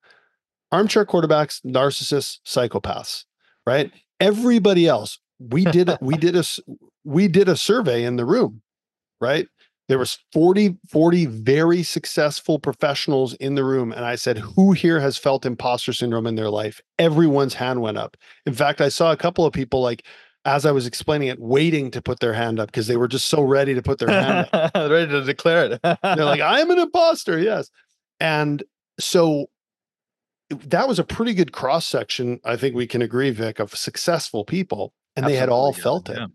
Armchair 0.72 1.06
quarterbacks, 1.06 1.62
narcissists, 1.66 2.40
psychopaths, 2.46 3.26
right? 3.66 3.92
Everybody 4.20 4.88
else, 4.88 5.20
we 5.40 5.66
did 5.66 5.90
we 6.02 6.18
did 6.18 6.36
a 6.36 6.44
we 7.04 7.28
did 7.28 7.50
a 7.50 7.58
survey 7.58 8.04
in 8.04 8.16
the 8.16 8.26
room, 8.26 8.62
right? 9.20 9.48
There 9.88 10.00
was 10.00 10.18
40 10.34 10.78
40 10.90 11.26
very 11.28 11.84
successful 11.84 12.58
professionals 12.60 13.34
in 13.36 13.56
the 13.56 13.64
room 13.64 13.92
and 13.92 14.04
I 14.04 14.16
said, 14.16 14.40
"Who 14.40 14.72
here 14.72 15.00
has 15.00 15.18
felt 15.18 15.46
imposter 15.46 15.94
syndrome 15.94 16.28
in 16.28 16.36
their 16.36 16.50
life?" 16.50 16.82
Everyone's 16.98 17.54
hand 17.54 17.82
went 17.82 17.98
up. 17.98 18.18
In 18.46 18.54
fact, 18.54 18.82
I 18.82 18.90
saw 18.90 19.12
a 19.12 19.18
couple 19.18 19.46
of 19.46 19.54
people 19.54 19.82
like 19.82 20.04
as 20.46 20.66
I 20.66 20.72
was 20.72 20.86
explaining 20.86 21.28
it, 21.28 21.40
waiting 21.40 21.90
to 21.92 22.02
put 22.02 22.20
their 22.20 22.34
hand 22.34 22.60
up 22.60 22.68
because 22.68 22.86
they 22.88 22.98
were 22.98 23.08
just 23.08 23.28
so 23.28 23.42
ready 23.42 23.74
to 23.74 23.82
put 23.82 23.98
their 23.98 24.10
hand 24.10 24.48
up. 24.54 24.72
ready 24.76 25.12
to 25.12 25.24
declare 25.24 25.66
it. 25.66 25.80
They're 25.82 26.24
like, 26.24 26.40
I 26.40 26.60
am 26.62 26.70
an 26.70 26.78
imposter. 26.78 27.40
Yes. 27.40 27.72
And 28.20 28.64
so 29.00 29.48
that 30.52 30.88
was 30.88 31.00
a 31.00 31.04
pretty 31.04 31.34
good 31.34 31.52
cross 31.52 31.88
section. 31.88 32.40
I 32.46 32.58
think 32.58 32.76
we 32.76 32.86
can 32.86 33.02
agree, 33.02 33.32
Vic, 33.32 33.60
of 33.60 33.76
successful 33.76 34.46
people. 34.46 34.94
And 35.16 35.26
Absolutely, 35.26 35.34
they 35.34 35.40
had 35.40 35.50
all 35.50 35.74
yeah, 35.76 35.84
felt 35.84 36.10
it. 36.10 36.18
Yeah. 36.18 36.28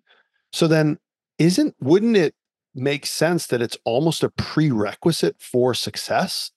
So 0.53 0.67
then 0.67 0.99
isn't, 1.39 1.77
wouldn't 1.81 2.17
it 2.17 2.35
make 2.75 3.07
sense 3.07 3.47
that 3.49 3.63
it's 3.63 3.79
almost 3.85 4.23
a 4.23 4.31
prerequisite 4.31 5.37
for 5.41 5.75
success? 5.75 6.51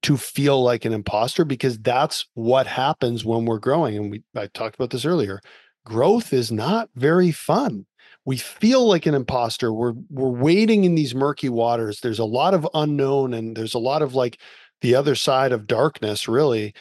to 0.00 0.16
feel 0.16 0.62
like 0.62 0.84
an 0.84 0.92
imposter 0.92 1.44
because 1.44 1.76
that's 1.80 2.24
what 2.34 2.68
happens 2.68 3.24
when 3.24 3.44
we're 3.44 3.58
growing 3.58 3.96
and 3.96 4.12
we 4.12 4.22
I 4.36 4.46
talked 4.46 4.76
about 4.76 4.90
this 4.90 5.04
earlier 5.04 5.40
growth 5.88 6.34
is 6.34 6.52
not 6.52 6.90
very 6.94 7.30
fun. 7.30 7.86
We 8.26 8.36
feel 8.36 8.86
like 8.86 9.06
an 9.06 9.14
imposter. 9.14 9.72
We're 9.72 9.94
we're 10.10 10.28
wading 10.28 10.84
in 10.84 10.94
these 10.94 11.14
murky 11.14 11.48
waters. 11.48 12.00
There's 12.00 12.18
a 12.18 12.26
lot 12.26 12.52
of 12.52 12.68
unknown 12.74 13.32
and 13.32 13.56
there's 13.56 13.74
a 13.74 13.78
lot 13.78 14.02
of 14.02 14.14
like 14.14 14.38
the 14.82 14.94
other 14.94 15.14
side 15.14 15.50
of 15.50 15.66
darkness 15.66 16.28
really. 16.28 16.74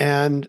And 0.00 0.48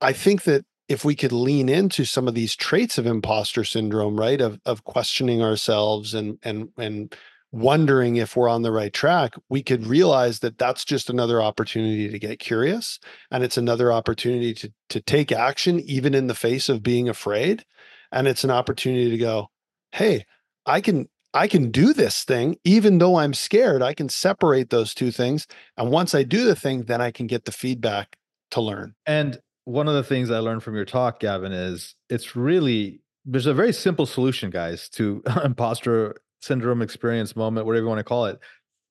I 0.00 0.14
think 0.14 0.44
that 0.44 0.64
if 0.88 1.04
we 1.04 1.14
could 1.14 1.32
lean 1.32 1.68
into 1.68 2.04
some 2.04 2.26
of 2.26 2.34
these 2.34 2.56
traits 2.56 2.98
of 2.98 3.06
imposter 3.06 3.62
syndrome, 3.64 4.18
right? 4.18 4.40
Of 4.40 4.60
of 4.64 4.84
questioning 4.84 5.42
ourselves 5.42 6.14
and 6.14 6.38
and 6.42 6.70
and 6.78 7.14
wondering 7.52 8.16
if 8.16 8.36
we're 8.36 8.48
on 8.48 8.62
the 8.62 8.72
right 8.72 8.92
track, 8.92 9.34
we 9.48 9.62
could 9.62 9.86
realize 9.86 10.40
that 10.40 10.58
that's 10.58 10.84
just 10.84 11.08
another 11.08 11.40
opportunity 11.40 12.10
to 12.10 12.18
get 12.18 12.38
curious 12.38 12.98
and 13.30 13.42
it's 13.42 13.56
another 13.56 13.92
opportunity 13.92 14.54
to 14.54 14.72
to 14.90 15.00
take 15.00 15.32
action 15.32 15.80
even 15.80 16.14
in 16.14 16.26
the 16.26 16.34
face 16.34 16.68
of 16.68 16.82
being 16.82 17.08
afraid 17.08 17.64
and 18.12 18.26
it's 18.26 18.44
an 18.44 18.50
opportunity 18.50 19.10
to 19.10 19.18
go, 19.18 19.50
"Hey, 19.92 20.24
I 20.66 20.80
can 20.80 21.08
I 21.34 21.46
can 21.48 21.70
do 21.70 21.92
this 21.92 22.24
thing 22.24 22.56
even 22.64 22.98
though 22.98 23.16
I'm 23.16 23.34
scared. 23.34 23.82
I 23.82 23.92
can 23.94 24.08
separate 24.08 24.70
those 24.70 24.94
two 24.94 25.10
things 25.10 25.46
and 25.76 25.90
once 25.90 26.14
I 26.14 26.22
do 26.22 26.44
the 26.44 26.56
thing, 26.56 26.84
then 26.84 27.00
I 27.02 27.10
can 27.10 27.26
get 27.26 27.44
the 27.44 27.52
feedback 27.52 28.16
to 28.52 28.60
learn." 28.62 28.94
And 29.06 29.38
one 29.68 29.86
of 29.86 29.92
the 29.92 30.02
things 30.02 30.30
I 30.30 30.38
learned 30.38 30.62
from 30.62 30.74
your 30.74 30.86
talk, 30.86 31.20
Gavin, 31.20 31.52
is 31.52 31.94
it's 32.08 32.34
really 32.34 33.02
there's 33.26 33.44
a 33.44 33.52
very 33.52 33.74
simple 33.74 34.06
solution, 34.06 34.48
guys, 34.48 34.88
to 34.90 35.22
imposter 35.44 36.16
syndrome 36.40 36.80
experience 36.80 37.36
moment, 37.36 37.66
whatever 37.66 37.84
you 37.84 37.88
want 37.88 37.98
to 37.98 38.04
call 38.04 38.24
it. 38.26 38.40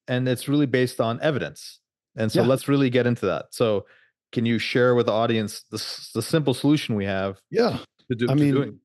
And 0.07 0.29
it's 0.29 0.47
really 0.47 0.67
based 0.67 1.01
on 1.01 1.19
evidence. 1.21 1.79
And 2.15 2.31
so 2.31 2.41
yeah. 2.41 2.47
let's 2.47 2.67
really 2.67 2.91
get 2.91 3.07
into 3.07 3.25
that. 3.25 3.47
So 3.49 3.87
can 4.31 4.45
you 4.45 4.59
share 4.59 4.93
with 4.93 5.07
the 5.07 5.11
audience 5.11 5.63
the, 5.71 5.83
the 6.13 6.21
simple 6.21 6.53
solution 6.53 6.93
we 6.93 7.05
have? 7.05 7.37
Yeah. 7.49 7.79
To 8.11 8.15
do, 8.15 8.27
I 8.29 8.35
mean, 8.35 8.53
doing? 8.53 8.79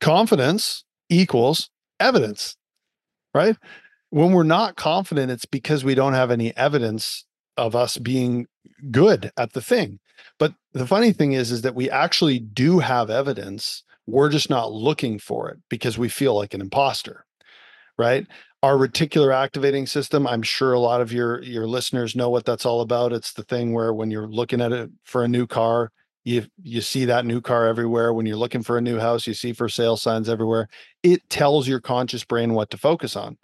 confidence 0.00 0.84
equals 1.08 1.68
evidence, 1.98 2.56
right? 3.34 3.56
When 4.10 4.32
we're 4.32 4.44
not 4.44 4.76
confident, 4.76 5.32
it's 5.32 5.46
because 5.46 5.82
we 5.82 5.96
don't 5.96 6.14
have 6.14 6.30
any 6.30 6.56
evidence 6.56 7.24
of 7.56 7.76
us 7.76 7.98
being 7.98 8.46
good 8.90 9.30
at 9.36 9.52
the 9.52 9.62
thing. 9.62 10.00
But 10.38 10.54
the 10.72 10.86
funny 10.86 11.12
thing 11.12 11.32
is, 11.32 11.50
is 11.50 11.62
that 11.62 11.74
we 11.74 11.90
actually 11.90 12.38
do 12.38 12.78
have 12.80 13.10
evidence. 13.10 13.82
We're 14.06 14.28
just 14.28 14.50
not 14.50 14.72
looking 14.72 15.18
for 15.18 15.48
it 15.50 15.58
because 15.68 15.96
we 15.96 16.08
feel 16.08 16.34
like 16.34 16.54
an 16.54 16.60
imposter 16.60 17.24
right? 17.98 18.26
Our 18.62 18.76
reticular 18.76 19.34
activating 19.34 19.86
system, 19.86 20.26
I'm 20.26 20.42
sure 20.42 20.72
a 20.72 20.80
lot 20.80 21.00
of 21.00 21.12
your 21.12 21.42
your 21.42 21.66
listeners 21.66 22.16
know 22.16 22.30
what 22.30 22.44
that's 22.44 22.66
all 22.66 22.80
about. 22.80 23.12
It's 23.12 23.32
the 23.32 23.42
thing 23.44 23.72
where 23.72 23.92
when 23.92 24.10
you're 24.10 24.28
looking 24.28 24.60
at 24.60 24.72
it 24.72 24.90
for 25.04 25.24
a 25.24 25.28
new 25.28 25.46
car, 25.46 25.90
you 26.24 26.46
you 26.62 26.80
see 26.80 27.04
that 27.04 27.26
new 27.26 27.40
car 27.40 27.66
everywhere. 27.66 28.12
When 28.12 28.26
you're 28.26 28.36
looking 28.36 28.62
for 28.62 28.78
a 28.78 28.82
new 28.82 28.98
house, 28.98 29.26
you 29.26 29.34
see 29.34 29.52
for 29.52 29.68
sale 29.68 29.96
signs 29.96 30.28
everywhere. 30.28 30.68
It 31.02 31.28
tells 31.28 31.68
your 31.68 31.80
conscious 31.80 32.24
brain 32.24 32.54
what 32.54 32.70
to 32.70 32.78
focus 32.78 33.16
on. 33.16 33.36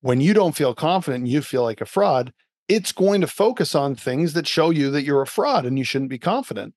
When 0.00 0.20
you 0.20 0.32
don't 0.34 0.56
feel 0.56 0.74
confident 0.74 1.26
you 1.26 1.42
feel 1.42 1.62
like 1.62 1.80
a 1.80 1.86
fraud, 1.86 2.32
it's 2.68 2.92
going 2.92 3.20
to 3.20 3.26
focus 3.26 3.74
on 3.74 3.94
things 3.94 4.32
that 4.32 4.46
show 4.46 4.70
you 4.70 4.90
that 4.90 5.04
you're 5.04 5.22
a 5.22 5.26
fraud 5.26 5.66
and 5.66 5.78
you 5.78 5.84
shouldn't 5.84 6.10
be 6.10 6.18
confident. 6.18 6.74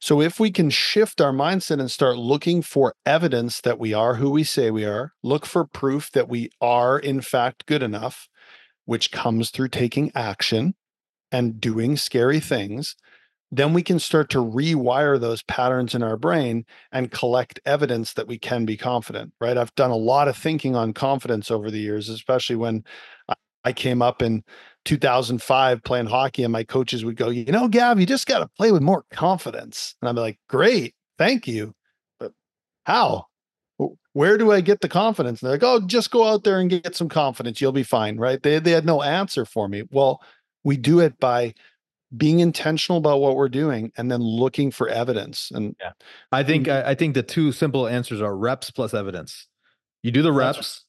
So 0.00 0.20
if 0.20 0.38
we 0.38 0.50
can 0.50 0.70
shift 0.70 1.20
our 1.20 1.32
mindset 1.32 1.80
and 1.80 1.90
start 1.90 2.18
looking 2.18 2.60
for 2.60 2.94
evidence 3.06 3.60
that 3.62 3.78
we 3.78 3.94
are 3.94 4.16
who 4.16 4.30
we 4.30 4.44
say 4.44 4.70
we 4.70 4.84
are, 4.84 5.12
look 5.22 5.46
for 5.46 5.64
proof 5.64 6.10
that 6.12 6.28
we 6.28 6.50
are 6.60 6.98
in 6.98 7.20
fact 7.22 7.64
good 7.66 7.82
enough, 7.82 8.28
which 8.84 9.10
comes 9.10 9.50
through 9.50 9.68
taking 9.68 10.12
action 10.14 10.74
and 11.32 11.60
doing 11.60 11.96
scary 11.96 12.38
things, 12.38 12.96
then 13.50 13.72
we 13.72 13.82
can 13.82 13.98
start 13.98 14.28
to 14.30 14.44
rewire 14.44 15.18
those 15.18 15.42
patterns 15.44 15.94
in 15.94 16.02
our 16.02 16.16
brain 16.16 16.66
and 16.92 17.10
collect 17.10 17.60
evidence 17.64 18.12
that 18.12 18.26
we 18.26 18.38
can 18.38 18.64
be 18.64 18.76
confident, 18.76 19.32
right? 19.40 19.56
I've 19.56 19.74
done 19.74 19.90
a 19.90 19.96
lot 19.96 20.28
of 20.28 20.36
thinking 20.36 20.74
on 20.74 20.92
confidence 20.92 21.50
over 21.50 21.70
the 21.70 21.78
years, 21.78 22.08
especially 22.08 22.56
when 22.56 22.84
I 23.64 23.72
came 23.72 24.02
up 24.02 24.22
in 24.22 24.42
2005 24.84 25.82
playing 25.82 26.06
hockey, 26.06 26.42
and 26.42 26.52
my 26.52 26.64
coaches 26.64 27.04
would 27.04 27.16
go, 27.16 27.30
"You 27.30 27.50
know, 27.52 27.68
Gav, 27.68 28.00
you 28.00 28.06
just 28.06 28.26
got 28.26 28.40
to 28.40 28.48
play 28.56 28.72
with 28.72 28.82
more 28.82 29.04
confidence." 29.10 29.94
And 30.00 30.08
I'm 30.08 30.16
like, 30.16 30.38
"Great, 30.48 30.94
thank 31.18 31.46
you, 31.46 31.74
but 32.18 32.32
how? 32.84 33.26
Where 34.12 34.38
do 34.38 34.52
I 34.52 34.60
get 34.60 34.80
the 34.80 34.88
confidence?" 34.88 35.42
And 35.42 35.48
they're 35.48 35.56
like, 35.58 35.82
"Oh, 35.82 35.86
just 35.86 36.10
go 36.10 36.26
out 36.26 36.44
there 36.44 36.60
and 36.60 36.70
get 36.70 36.96
some 36.96 37.08
confidence. 37.08 37.60
You'll 37.60 37.72
be 37.72 37.82
fine." 37.82 38.16
Right? 38.18 38.42
They 38.42 38.58
they 38.58 38.72
had 38.72 38.86
no 38.86 39.02
answer 39.02 39.44
for 39.44 39.68
me. 39.68 39.84
Well, 39.90 40.20
we 40.64 40.76
do 40.76 41.00
it 41.00 41.18
by 41.20 41.54
being 42.16 42.40
intentional 42.40 42.98
about 42.98 43.20
what 43.20 43.36
we're 43.36 43.48
doing 43.48 43.92
and 43.96 44.10
then 44.10 44.20
looking 44.20 44.70
for 44.70 44.88
evidence 44.88 45.50
and 45.52 45.74
yeah 45.80 45.92
i 46.32 46.42
think 46.42 46.66
hmm. 46.66 46.72
i, 46.72 46.90
I 46.90 46.94
think 46.94 47.14
the 47.14 47.22
two 47.22 47.52
simple 47.52 47.88
answers 47.88 48.20
are 48.20 48.36
reps 48.36 48.70
plus 48.70 48.94
evidence 48.94 49.48
you 50.02 50.10
do 50.10 50.22
the 50.22 50.32
reps 50.32 50.84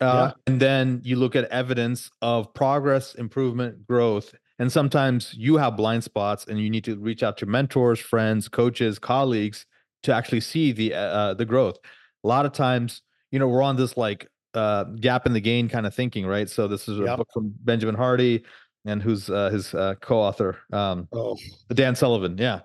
uh, 0.00 0.30
yeah. 0.30 0.32
and 0.46 0.60
then 0.60 1.00
you 1.04 1.16
look 1.16 1.36
at 1.36 1.44
evidence 1.44 2.10
of 2.22 2.52
progress 2.54 3.14
improvement 3.14 3.86
growth 3.86 4.34
and 4.58 4.70
sometimes 4.72 5.34
you 5.34 5.56
have 5.56 5.76
blind 5.76 6.02
spots 6.02 6.46
and 6.46 6.60
you 6.60 6.70
need 6.70 6.84
to 6.84 6.96
reach 6.96 7.22
out 7.22 7.36
to 7.36 7.46
mentors 7.46 7.98
friends 7.98 8.48
coaches 8.48 8.98
colleagues 8.98 9.66
to 10.02 10.12
actually 10.14 10.40
see 10.40 10.72
the 10.72 10.94
uh, 10.94 10.98
uh 10.98 11.34
the 11.34 11.44
growth 11.44 11.78
a 12.24 12.28
lot 12.28 12.46
of 12.46 12.52
times 12.52 13.02
you 13.30 13.38
know 13.38 13.48
we're 13.48 13.62
on 13.62 13.76
this 13.76 13.96
like 13.96 14.28
uh, 14.54 14.84
gap 14.84 15.26
in 15.26 15.34
the 15.34 15.40
gain 15.40 15.68
kind 15.68 15.86
of 15.86 15.94
thinking 15.94 16.26
right 16.26 16.48
so 16.48 16.66
this 16.66 16.88
is 16.88 16.98
a 16.98 17.04
yep. 17.04 17.18
book 17.18 17.28
from 17.34 17.52
benjamin 17.62 17.94
hardy 17.94 18.42
and 18.86 19.02
who's 19.02 19.28
uh, 19.28 19.50
his 19.50 19.74
uh, 19.74 19.94
co-author, 20.00 20.56
um, 20.72 21.08
oh. 21.12 21.36
Dan 21.74 21.94
Sullivan. 21.94 22.38
Yeah, 22.38 22.60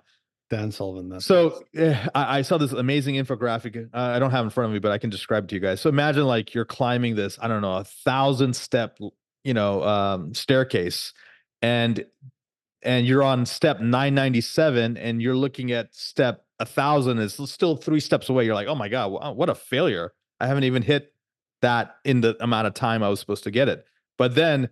Dan 0.52 0.70
Sullivan. 0.70 1.08
That's 1.08 1.24
so 1.24 1.64
uh, 1.78 1.94
I, 2.14 2.40
I, 2.40 2.42
saw 2.42 2.58
this 2.58 2.72
amazing 2.72 3.14
infographic. 3.14 3.88
Uh, 3.90 3.98
I 3.98 4.18
don't 4.18 4.32
have 4.32 4.44
in 4.44 4.50
front 4.50 4.66
of 4.66 4.74
me, 4.74 4.80
but 4.80 4.92
I 4.92 4.98
can 4.98 5.08
describe 5.08 5.44
it 5.44 5.48
to 5.48 5.54
you 5.54 5.62
guys. 5.62 5.80
So 5.80 5.88
imagine 5.88 6.24
like 6.24 6.52
you're 6.52 6.66
climbing 6.66 7.16
this, 7.16 7.38
I 7.40 7.48
don't 7.48 7.62
know, 7.62 7.76
a 7.76 7.84
thousand 7.84 8.54
step, 8.54 8.98
you 9.44 9.54
know, 9.54 9.82
um, 9.82 10.34
staircase, 10.34 11.14
and 11.62 12.04
and 12.82 13.06
you're 13.06 13.22
on 13.22 13.46
step 13.46 13.80
997, 13.80 14.98
and 14.98 15.22
you're 15.22 15.34
looking 15.34 15.72
at 15.72 15.94
step 15.94 16.44
a 16.60 16.66
thousand 16.66 17.18
is 17.18 17.40
still 17.50 17.76
three 17.76 18.00
steps 18.00 18.28
away. 18.28 18.44
You're 18.44 18.54
like, 18.54 18.68
oh 18.68 18.74
my 18.74 18.88
god, 18.88 19.34
what 19.34 19.48
a 19.48 19.54
failure! 19.54 20.12
I 20.38 20.48
haven't 20.48 20.64
even 20.64 20.82
hit 20.82 21.14
that 21.62 21.96
in 22.04 22.20
the 22.20 22.36
amount 22.44 22.66
of 22.66 22.74
time 22.74 23.02
I 23.02 23.08
was 23.08 23.20
supposed 23.20 23.44
to 23.44 23.50
get 23.50 23.70
it. 23.70 23.86
But 24.18 24.34
then 24.34 24.68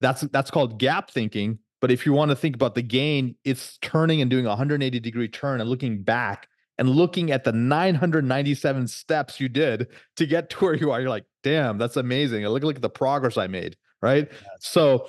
that's 0.00 0.20
that's 0.20 0.52
called 0.52 0.78
gap 0.78 1.10
thinking. 1.10 1.58
But 1.86 1.92
if 1.92 2.04
you 2.04 2.12
want 2.12 2.32
to 2.32 2.34
think 2.34 2.56
about 2.56 2.74
the 2.74 2.82
gain, 2.82 3.36
it's 3.44 3.78
turning 3.78 4.20
and 4.20 4.28
doing 4.28 4.44
a 4.44 4.48
180 4.48 4.98
degree 4.98 5.28
turn 5.28 5.60
and 5.60 5.70
looking 5.70 6.02
back 6.02 6.48
and 6.78 6.90
looking 6.90 7.30
at 7.30 7.44
the 7.44 7.52
997 7.52 8.88
steps 8.88 9.38
you 9.38 9.48
did 9.48 9.86
to 10.16 10.26
get 10.26 10.50
to 10.50 10.64
where 10.64 10.74
you 10.74 10.90
are. 10.90 11.00
You're 11.00 11.10
like, 11.10 11.26
damn, 11.44 11.78
that's 11.78 11.96
amazing. 11.96 12.44
look, 12.44 12.64
look 12.64 12.74
at 12.74 12.82
the 12.82 12.90
progress 12.90 13.36
I 13.36 13.46
made. 13.46 13.76
Right. 14.02 14.28
So 14.58 15.08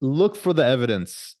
look 0.00 0.36
for 0.36 0.52
the 0.52 0.64
evidence 0.64 1.34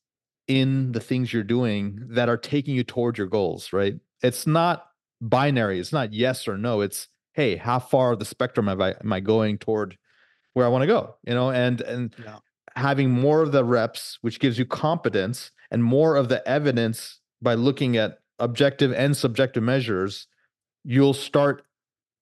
in 0.48 0.90
the 0.90 0.98
things 0.98 1.32
you're 1.32 1.44
doing 1.44 2.00
that 2.08 2.28
are 2.28 2.36
taking 2.36 2.74
you 2.74 2.82
towards 2.82 3.18
your 3.18 3.28
goals. 3.28 3.72
Right. 3.72 3.94
It's 4.20 4.48
not 4.48 4.84
binary. 5.20 5.78
It's 5.78 5.92
not 5.92 6.12
yes 6.12 6.48
or 6.48 6.58
no. 6.58 6.80
It's, 6.80 7.06
hey, 7.34 7.54
how 7.54 7.78
far 7.78 8.14
of 8.14 8.18
the 8.18 8.24
spectrum 8.24 8.68
am 8.68 8.82
I, 8.82 8.96
am 9.00 9.12
I 9.12 9.20
going 9.20 9.58
toward 9.58 9.96
where 10.54 10.66
I 10.66 10.70
want 10.70 10.82
to 10.82 10.88
go? 10.88 11.14
You 11.24 11.34
know, 11.34 11.52
and, 11.52 11.80
and, 11.82 12.16
yeah 12.20 12.38
having 12.76 13.10
more 13.10 13.42
of 13.42 13.52
the 13.52 13.64
reps, 13.64 14.18
which 14.20 14.38
gives 14.38 14.58
you 14.58 14.66
competence, 14.66 15.50
and 15.70 15.82
more 15.82 16.16
of 16.16 16.28
the 16.28 16.46
evidence 16.48 17.20
by 17.42 17.54
looking 17.54 17.96
at 17.96 18.18
objective 18.38 18.92
and 18.92 19.16
subjective 19.16 19.62
measures, 19.62 20.28
you'll 20.84 21.14
start 21.14 21.64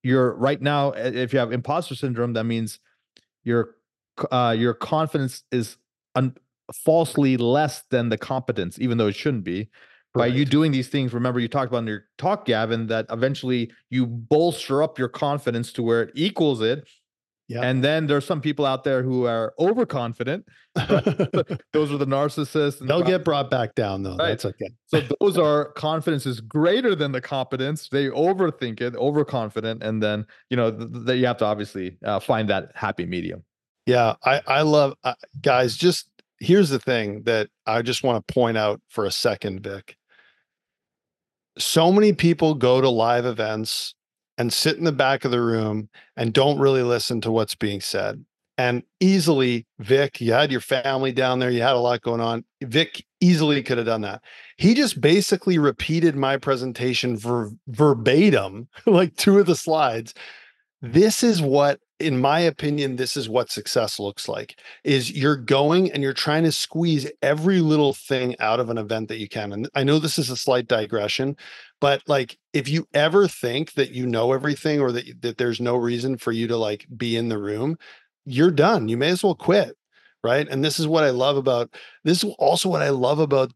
your 0.02 0.34
right 0.36 0.62
now. 0.62 0.92
If 0.92 1.32
you 1.32 1.38
have 1.38 1.52
imposter 1.52 1.94
syndrome, 1.94 2.32
that 2.34 2.44
means 2.44 2.78
your 3.42 3.74
uh, 4.30 4.54
your 4.56 4.74
confidence 4.74 5.42
is 5.50 5.76
un- 6.14 6.36
falsely 6.72 7.36
less 7.36 7.82
than 7.90 8.08
the 8.08 8.18
competence, 8.18 8.78
even 8.78 8.96
though 8.96 9.08
it 9.08 9.16
shouldn't 9.16 9.44
be. 9.44 9.68
Right. 10.14 10.30
By 10.30 10.36
you 10.36 10.44
doing 10.44 10.70
these 10.70 10.88
things, 10.88 11.12
remember 11.12 11.40
you 11.40 11.48
talked 11.48 11.72
about 11.72 11.78
in 11.78 11.88
your 11.88 12.04
talk, 12.18 12.46
Gavin, 12.46 12.86
that 12.86 13.06
eventually 13.10 13.72
you 13.90 14.06
bolster 14.06 14.82
up 14.82 14.98
your 14.98 15.08
confidence 15.08 15.72
to 15.72 15.82
where 15.82 16.02
it 16.02 16.12
equals 16.14 16.60
it 16.60 16.86
yeah. 17.48 17.60
And 17.60 17.84
then 17.84 18.06
there's 18.06 18.24
some 18.24 18.40
people 18.40 18.64
out 18.64 18.84
there 18.84 19.02
who 19.02 19.26
are 19.26 19.52
overconfident. 19.58 20.46
those 20.74 21.92
are 21.92 21.98
the 21.98 22.06
narcissists. 22.06 22.78
They'll 22.86 23.00
the 23.00 23.04
get 23.04 23.24
brought 23.24 23.50
back 23.50 23.74
down 23.74 24.02
though. 24.02 24.16
Right. 24.16 24.28
That's 24.28 24.46
okay. 24.46 24.70
so 24.86 25.02
those 25.20 25.36
are 25.36 25.72
confidence 25.72 26.24
is 26.24 26.40
greater 26.40 26.94
than 26.94 27.12
the 27.12 27.20
competence. 27.20 27.88
They 27.88 28.06
overthink 28.06 28.80
it, 28.80 28.94
overconfident, 28.96 29.82
and 29.82 30.02
then 30.02 30.26
you 30.48 30.56
know 30.56 30.70
that 30.70 31.06
th- 31.06 31.18
you 31.18 31.26
have 31.26 31.36
to 31.38 31.44
obviously 31.44 31.98
uh, 32.04 32.18
find 32.18 32.48
that 32.48 32.70
happy 32.74 33.04
medium. 33.04 33.44
Yeah, 33.86 34.14
I 34.24 34.40
I 34.46 34.62
love 34.62 34.94
uh, 35.04 35.14
guys. 35.42 35.76
Just 35.76 36.08
here's 36.40 36.70
the 36.70 36.80
thing 36.80 37.24
that 37.24 37.48
I 37.66 37.82
just 37.82 38.02
want 38.02 38.26
to 38.26 38.32
point 38.32 38.56
out 38.56 38.80
for 38.88 39.04
a 39.04 39.12
second, 39.12 39.60
Vic. 39.60 39.96
So 41.58 41.92
many 41.92 42.14
people 42.14 42.54
go 42.54 42.80
to 42.80 42.88
live 42.88 43.26
events 43.26 43.94
and 44.38 44.52
sit 44.52 44.76
in 44.76 44.84
the 44.84 44.92
back 44.92 45.24
of 45.24 45.30
the 45.30 45.40
room 45.40 45.88
and 46.16 46.32
don't 46.32 46.58
really 46.58 46.82
listen 46.82 47.20
to 47.22 47.30
what's 47.30 47.54
being 47.54 47.80
said. 47.80 48.24
And 48.56 48.84
easily, 49.00 49.66
Vic, 49.80 50.20
you 50.20 50.32
had 50.32 50.52
your 50.52 50.60
family 50.60 51.10
down 51.10 51.40
there, 51.40 51.50
you 51.50 51.62
had 51.62 51.74
a 51.74 51.80
lot 51.80 52.02
going 52.02 52.20
on. 52.20 52.44
Vic 52.62 53.04
easily 53.20 53.62
could 53.62 53.78
have 53.78 53.86
done 53.86 54.02
that. 54.02 54.22
He 54.56 54.74
just 54.74 55.00
basically 55.00 55.58
repeated 55.58 56.14
my 56.14 56.36
presentation 56.36 57.16
ver- 57.16 57.50
verbatim, 57.66 58.68
like 58.86 59.16
two 59.16 59.38
of 59.38 59.46
the 59.46 59.56
slides. 59.56 60.14
This 60.82 61.22
is 61.24 61.42
what 61.42 61.80
in 62.00 62.20
my 62.20 62.40
opinion 62.40 62.96
this 62.96 63.16
is 63.16 63.28
what 63.28 63.50
success 63.50 64.00
looks 64.00 64.28
like 64.28 64.58
is 64.82 65.12
you're 65.12 65.36
going 65.36 65.90
and 65.92 66.02
you're 66.02 66.12
trying 66.12 66.42
to 66.42 66.50
squeeze 66.50 67.10
every 67.22 67.60
little 67.60 67.94
thing 67.94 68.34
out 68.40 68.58
of 68.58 68.68
an 68.68 68.78
event 68.78 69.08
that 69.08 69.18
you 69.18 69.28
can 69.28 69.52
and 69.52 69.68
i 69.74 69.84
know 69.84 69.98
this 69.98 70.18
is 70.18 70.30
a 70.30 70.36
slight 70.36 70.66
digression 70.66 71.36
but 71.80 72.02
like 72.08 72.36
if 72.52 72.68
you 72.68 72.86
ever 72.94 73.28
think 73.28 73.72
that 73.74 73.92
you 73.92 74.06
know 74.06 74.32
everything 74.32 74.80
or 74.80 74.90
that 74.90 75.04
that 75.22 75.38
there's 75.38 75.60
no 75.60 75.76
reason 75.76 76.16
for 76.16 76.32
you 76.32 76.48
to 76.48 76.56
like 76.56 76.86
be 76.96 77.16
in 77.16 77.28
the 77.28 77.38
room 77.38 77.76
you're 78.24 78.50
done 78.50 78.88
you 78.88 78.96
may 78.96 79.10
as 79.10 79.22
well 79.22 79.34
quit 79.34 79.76
right? 80.24 80.48
And 80.48 80.64
this 80.64 80.80
is 80.80 80.88
what 80.88 81.04
i 81.04 81.10
love 81.10 81.36
about 81.36 81.70
this 82.02 82.24
is 82.24 82.34
also 82.38 82.68
what 82.68 82.82
i 82.82 82.88
love 82.88 83.20
about 83.20 83.52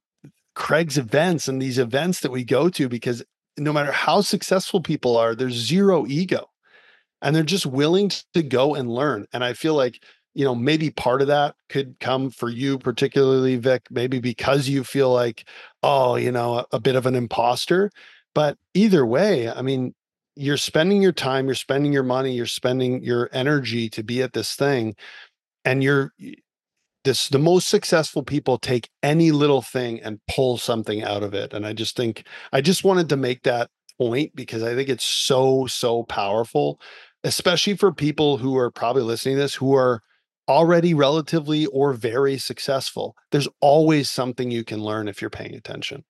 craig's 0.55 0.99
events 0.99 1.49
and 1.49 1.61
these 1.61 1.79
events 1.79 2.21
that 2.21 2.31
we 2.31 2.45
go 2.45 2.69
to 2.69 2.89
because 2.89 3.25
no 3.57 3.73
matter 3.73 3.91
how 3.91 4.21
successful 4.21 4.81
people 4.81 5.17
are 5.17 5.35
there's 5.35 5.55
zero 5.55 6.07
ego 6.07 6.49
and 7.23 7.35
they're 7.35 7.43
just 7.43 7.67
willing 7.67 8.11
to 8.35 8.43
go 8.43 8.75
and 8.75 8.91
learn. 8.91 9.27
And 9.33 9.45
I 9.45 9.53
feel 9.53 9.75
like, 9.75 10.03
you 10.35 10.45
know, 10.45 10.55
maybe 10.55 10.91
part 10.91 11.21
of 11.21 11.29
that 11.29 11.57
could 11.69 11.97
come 12.01 12.31
for 12.31 12.49
you, 12.49 12.79
particularly 12.79 13.57
Vic, 13.57 13.83
maybe 13.91 14.21
because 14.21 14.69
you 14.69 14.85
feel 14.85 15.13
like, 15.13 15.49
oh, 15.83 16.17
you 16.17 16.31
know, 16.31 16.59
a, 16.59 16.67
a 16.73 16.81
bit 16.81 16.97
of 16.97 17.07
an 17.07 17.15
imposter. 17.15 17.91
But 18.35 18.57
either 18.75 19.05
way, 19.05 19.51
I 19.51 19.63
mean, 19.63 19.95
you're 20.37 20.57
spending 20.57 21.03
your 21.03 21.13
time, 21.13 21.47
you're 21.47 21.55
spending 21.57 21.93
your 21.93 22.05
money, 22.05 22.33
you're 22.33 22.47
spending 22.47 23.03
your 23.03 23.29
energy 23.33 23.89
to 23.91 24.05
be 24.05 24.23
at 24.23 24.33
this 24.33 24.55
thing. 24.55 24.95
And 25.65 25.83
you're 25.83 26.13
this 27.05 27.29
the 27.29 27.39
most 27.39 27.69
successful 27.69 28.23
people 28.23 28.59
take 28.59 28.91
any 29.03 29.33
little 29.33 29.63
thing 29.63 30.01
and 30.01 30.21
pull 30.29 30.59
something 30.59 31.03
out 31.03 31.23
of 31.23 31.35
it. 31.35 31.53
And 31.53 31.67
I 31.67 31.73
just 31.73 31.97
think 31.97 32.25
I 32.53 32.61
just 32.61 32.85
wanted 32.85 33.09
to 33.09 33.17
make 33.17 33.43
that 33.43 33.71
point 33.99 34.35
because 34.35 34.63
I 34.63 34.75
think 34.75 34.89
it's 34.89 35.05
so, 35.05 35.67
so 35.67 36.05
powerful 36.05 36.81
especially 37.29 37.77
for 37.77 37.93
people 37.93 38.39
who 38.39 38.57
are 38.57 38.71
probably 38.71 39.03
listening 39.03 39.37
to 39.37 39.43
this 39.43 39.55
who 39.55 39.75
are 39.75 40.03
already 40.49 40.95
relatively 40.95 41.67
or 41.67 41.93
very 41.93 42.39
successful. 42.39 43.15
There's 43.31 43.49
always 43.61 44.11
something 44.11 44.51
you 44.51 44.65
can 44.65 44.83
learn 44.83 45.09
if 45.09 45.21
you're 45.21 45.29
paying 45.29 45.55
attention. 45.55 46.05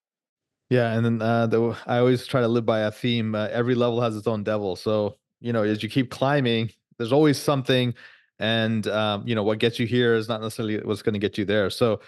Yeah, 0.71 0.93
and 0.93 1.05
then 1.05 1.21
uh, 1.21 1.49
the, 1.49 1.77
I 1.87 1.99
always 1.99 2.25
try 2.25 2.41
to 2.41 2.47
live 2.47 2.65
by 2.65 2.81
a 2.81 2.93
theme. 2.93 3.35
Uh, 3.35 3.49
every 3.51 3.75
level 3.75 4.01
has 4.01 4.17
its 4.17 4.29
own 4.29 4.45
devil. 4.45 4.77
So 4.77 5.17
you 5.41 5.53
know, 5.53 5.65
as 5.65 5.83
you 5.83 5.89
keep 5.89 6.11
climbing, 6.11 6.71
there's 6.99 7.13
always 7.13 7.39
something, 7.39 7.95
and 8.39 8.87
um, 8.87 9.27
you 9.27 9.35
know 9.35 9.43
what 9.43 9.59
gets 9.59 9.81
you 9.81 9.87
here 9.87 10.15
is 10.15 10.29
not 10.29 10.41
necessarily 10.41 10.79
what's 10.79 11.03
going 11.03 11.15
to 11.15 11.19
get 11.19 11.37
you 11.37 11.45
there. 11.45 11.69
So 11.69 12.01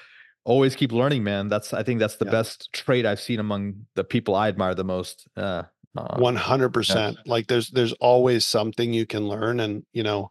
always 0.44 0.76
keep 0.76 0.92
learning, 0.92 1.24
man. 1.24 1.48
That's 1.48 1.72
I 1.72 1.82
think 1.82 1.98
that's 1.98 2.16
the 2.16 2.26
yeah. 2.26 2.32
best 2.32 2.72
trait 2.72 3.06
I've 3.06 3.20
seen 3.20 3.40
among 3.40 3.86
the 3.96 4.04
people 4.04 4.36
I 4.36 4.48
admire 4.48 4.74
the 4.74 4.84
most. 4.84 5.26
Uh, 5.36 5.40
uh, 5.40 5.64
Uh, 5.96 6.18
one 6.18 6.36
hundred 6.36 6.70
percent. 6.70 7.18
Like 7.26 7.48
there's 7.48 7.70
there's 7.70 7.92
always 7.94 8.46
something 8.46 8.92
you 8.92 9.06
can 9.06 9.28
learn, 9.28 9.58
and 9.58 9.84
you 9.92 10.04
know, 10.04 10.30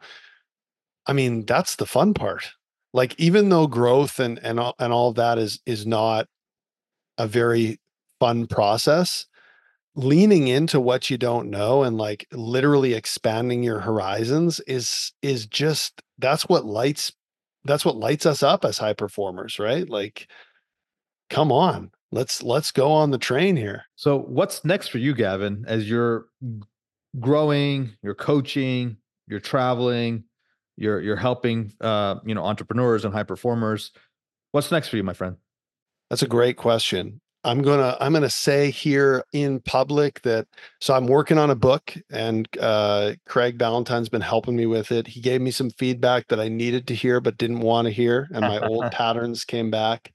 I 1.06 1.13
mean 1.13 1.45
that's 1.45 1.76
the 1.76 1.86
fun 1.86 2.13
part. 2.13 2.52
Like 2.93 3.19
even 3.19 3.50
though 3.50 3.67
growth 3.67 4.19
and 4.19 4.39
and 4.41 4.60
all, 4.60 4.76
and 4.80 4.93
all 4.93 5.10
of 5.10 5.15
that 5.15 5.38
is 5.38 5.60
is 5.65 5.86
not 5.86 6.28
a 7.17 7.28
very 7.28 7.80
fun 8.22 8.48
process, 8.48 9.26
leaning 9.95 10.48
into 10.48 10.80
what 10.80 11.10
you 11.10 11.17
don't 11.17 11.50
know 11.50 11.84
and 11.84 11.98
like 11.98 12.26
literally 12.32 12.93
expanding 12.93 13.62
your 13.62 13.80
horizons 13.82 14.62
is 14.62 15.12
is 15.22 15.45
just 15.45 16.02
that's 16.19 16.48
what 16.48 16.65
lights 16.65 17.12
that's 17.65 17.84
what 17.84 17.98
lights 17.98 18.26
us 18.26 18.41
up 18.41 18.63
as 18.63 18.78
high 18.78 18.93
performers, 18.93 19.60
right? 19.60 19.89
Like, 19.89 20.30
come 21.30 21.52
on 21.52 21.91
let's 22.12 22.43
let's 22.43 22.72
go 22.72 22.91
on 22.91 23.12
the 23.12 23.17
train 23.17 23.56
here. 23.56 23.86
So 23.95 24.19
what's 24.19 24.65
next 24.65 24.89
for 24.89 24.98
you, 24.98 25.13
Gavin, 25.13 25.65
as 25.67 25.89
you're 25.89 26.26
growing, 27.19 27.93
you're 28.02 28.15
coaching, 28.15 28.98
you're 29.28 29.39
traveling, 29.39 30.24
You're 30.78 31.02
you're 31.02 31.17
helping 31.17 31.74
uh, 31.82 32.15
you 32.26 32.36
know 32.36 32.45
entrepreneurs 32.45 33.06
and 33.06 33.13
high 33.13 33.24
performers. 33.24 33.91
What's 34.52 34.72
next 34.72 34.89
for 34.89 34.98
you, 34.98 35.04
my 35.04 35.13
friend? 35.13 35.38
That's 36.10 36.24
a 36.24 36.28
great 36.28 36.58
question. 36.58 37.22
I'm 37.43 37.62
gonna 37.62 37.95
I'm 38.02 38.13
gonna 38.13 38.30
say 38.30 38.69
here 38.72 39.24
in 39.32 39.62
public 39.62 40.22
that 40.24 40.48
so 40.82 40.93
I'm 40.93 41.08
working 41.08 41.38
on 41.38 41.50
a 41.50 41.56
book 41.56 41.95
and 42.12 42.48
uh, 42.60 43.13
Craig 43.26 43.58
Ballantyne's 43.58 44.10
been 44.10 44.22
helping 44.22 44.56
me 44.56 44.65
with 44.65 44.91
it. 44.91 45.08
He 45.08 45.22
gave 45.22 45.41
me 45.41 45.52
some 45.52 45.69
feedback 45.72 46.28
that 46.30 46.39
I 46.39 46.50
needed 46.50 46.88
to 46.88 46.95
hear 46.95 47.22
but 47.22 47.38
didn't 47.38 47.62
want 47.62 47.86
to 47.86 47.91
hear, 47.91 48.28
and 48.34 48.41
my 48.41 48.60
old 48.60 48.91
patterns 48.91 49.45
came 49.45 49.72
back. 49.72 50.12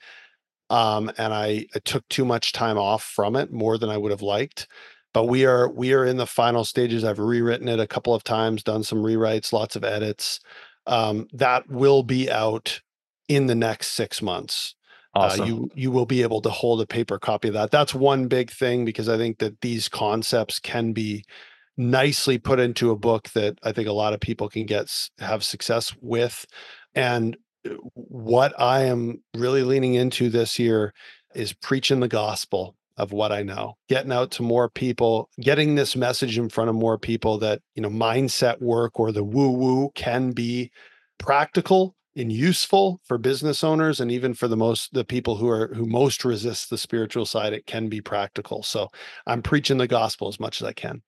Um, 0.70 1.11
and 1.18 1.33
I, 1.33 1.66
I 1.74 1.79
took 1.85 2.09
too 2.09 2.24
much 2.24 2.53
time 2.53 2.79
off 2.79 3.05
from 3.05 3.37
it, 3.37 3.53
more 3.53 3.79
than 3.79 3.90
I 3.90 3.96
would 3.96 4.11
have 4.11 4.22
liked. 4.22 4.66
But 5.12 5.24
we 5.24 5.44
are 5.44 5.68
we 5.70 5.92
are 5.92 6.05
in 6.05 6.16
the 6.16 6.27
final 6.27 6.64
stages. 6.64 7.05
I've 7.05 7.20
rewritten 7.20 7.68
it 7.68 7.79
a 7.79 7.87
couple 7.87 8.14
of 8.14 8.24
times, 8.24 8.62
done 8.62 8.83
some 8.83 8.98
rewrites, 8.98 9.53
lots 9.53 9.77
of 9.77 9.85
edits. 9.85 10.40
Um, 10.87 11.29
that 11.33 11.68
will 11.68 12.03
be 12.03 12.31
out 12.31 12.81
in 13.29 13.46
the 13.46 13.55
next 13.55 13.88
six 13.88 14.20
months. 14.20 14.74
Awesome. 15.14 15.40
Uh, 15.40 15.46
you 15.46 15.70
you 15.74 15.90
will 15.92 16.07
be 16.07 16.22
able 16.22 16.40
to 16.42 16.50
hold 16.50 16.81
a 16.81 16.87
paper 16.87 17.18
copy 17.18 17.48
of 17.48 17.55
that. 17.55 17.70
That's 17.70 17.94
one 17.94 18.27
big 18.27 18.50
thing 18.50 18.85
because 18.85 19.09
I 19.09 19.16
think 19.16 19.38
that 19.38 19.61
these 19.61 19.88
concepts 19.88 20.59
can 20.59 20.92
be 20.92 21.24
nicely 21.77 22.38
put 22.38 22.61
into 22.61 22.90
a 22.90 22.96
book 22.96 23.29
that 23.31 23.59
I 23.62 23.72
think 23.72 23.88
a 23.88 23.92
lot 23.92 24.12
of 24.12 24.20
people 24.20 24.48
can 24.48 24.66
get 24.66 24.92
have 25.20 25.44
success 25.44 25.94
with. 26.00 26.44
And 26.94 27.35
uh, 27.35 27.38
what 27.94 28.59
I 28.61 28.83
am 28.83 29.22
really 29.35 29.62
leaning 29.62 29.94
into 29.94 30.29
this 30.29 30.59
year 30.59 30.92
is 31.35 31.53
preaching 31.53 32.00
the 32.00 32.09
gospel 32.09 32.77
of 32.96 33.12
what 33.12 33.33
I 33.33 33.42
know, 33.42 33.74
getting 33.88 34.12
out 34.12 34.31
to 34.33 34.42
more 34.42 34.68
people, 34.68 35.29
getting 35.40 35.74
this 35.74 35.96
message 35.96 36.38
in 36.38 36.48
front 36.48 36.70
of 36.70 36.77
more 36.77 36.98
people 36.98 37.38
that, 37.38 37.61
you 37.74 37.83
know, 37.83 37.90
mindset 37.90 38.61
work 38.61 39.00
or 39.00 39.11
the 39.11 39.24
woo 39.24 39.50
woo 39.50 39.90
can 39.94 40.31
be 40.31 40.70
practical 41.18 41.96
and 42.16 42.31
useful 42.31 43.00
for 43.05 43.18
business 43.18 43.64
owners 43.64 43.98
and 43.98 44.12
even 44.12 44.35
for 44.35 44.46
the 44.46 44.57
most 44.57 44.92
the 44.92 45.05
people 45.05 45.37
who 45.37 45.48
are 45.48 45.72
who 45.74 45.85
most 45.85 46.24
resist 46.24 46.70
the 46.70 46.79
spiritual 46.79 47.27
side 47.27 47.53
it 47.53 47.66
can 47.66 47.88
be 47.88 48.00
practical. 48.00 48.62
So 48.62 48.88
i'm 49.27 49.42
preaching 49.42 49.79
the 49.79 49.88
gospel 49.88 50.29
as 50.29 50.38
much 50.38 50.61
as 50.61 50.68
i 50.68 50.72
can 50.72 51.03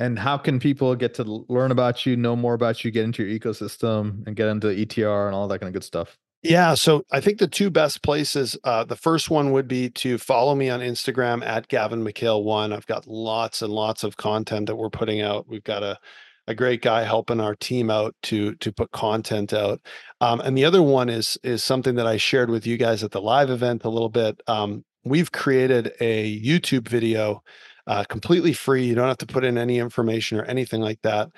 and 0.00 0.18
how 0.18 0.36
can 0.36 0.58
people 0.58 0.96
get 0.96 1.14
to 1.14 1.44
learn 1.48 1.70
about 1.70 2.04
you 2.04 2.16
know 2.16 2.34
more 2.34 2.54
about 2.54 2.82
you 2.82 2.90
get 2.90 3.04
into 3.04 3.22
your 3.22 3.38
ecosystem 3.38 4.26
and 4.26 4.34
get 4.34 4.48
into 4.48 4.68
etr 4.68 5.26
and 5.26 5.34
all 5.34 5.46
that 5.46 5.60
kind 5.60 5.68
of 5.68 5.74
good 5.74 5.84
stuff 5.84 6.16
yeah 6.42 6.74
so 6.74 7.04
i 7.12 7.20
think 7.20 7.38
the 7.38 7.46
two 7.46 7.70
best 7.70 8.02
places 8.02 8.56
uh, 8.64 8.82
the 8.82 8.96
first 8.96 9.30
one 9.30 9.52
would 9.52 9.68
be 9.68 9.88
to 9.90 10.18
follow 10.18 10.54
me 10.56 10.68
on 10.68 10.80
instagram 10.80 11.44
at 11.44 11.68
gavin 11.68 12.02
mchale 12.02 12.42
one 12.42 12.72
i've 12.72 12.86
got 12.86 13.06
lots 13.06 13.62
and 13.62 13.72
lots 13.72 14.02
of 14.02 14.16
content 14.16 14.66
that 14.66 14.76
we're 14.76 14.90
putting 14.90 15.20
out 15.20 15.46
we've 15.46 15.64
got 15.64 15.82
a 15.84 15.98
a 16.46 16.54
great 16.54 16.82
guy 16.82 17.04
helping 17.04 17.38
our 17.38 17.54
team 17.54 17.90
out 17.90 18.14
to 18.22 18.54
to 18.56 18.72
put 18.72 18.90
content 18.90 19.52
out. 19.52 19.80
Um, 20.20 20.40
and 20.40 20.58
the 20.58 20.64
other 20.64 20.82
one 20.82 21.08
is 21.08 21.38
is 21.44 21.62
something 21.62 21.94
that 21.94 22.08
I 22.08 22.16
shared 22.16 22.50
with 22.50 22.66
you 22.66 22.76
guys 22.76 23.04
at 23.04 23.12
the 23.12 23.20
live 23.20 23.50
event 23.50 23.84
a 23.84 23.88
little 23.88 24.08
bit. 24.08 24.40
Um, 24.48 24.84
we've 25.04 25.30
created 25.30 25.92
a 26.00 26.40
YouTube 26.40 26.88
video 26.88 27.42
uh, 27.90 28.04
completely 28.04 28.52
free. 28.52 28.84
You 28.84 28.94
don't 28.94 29.08
have 29.08 29.18
to 29.18 29.26
put 29.26 29.44
in 29.44 29.58
any 29.58 29.78
information 29.78 30.38
or 30.38 30.44
anything 30.44 30.80
like 30.80 31.02
that 31.02 31.30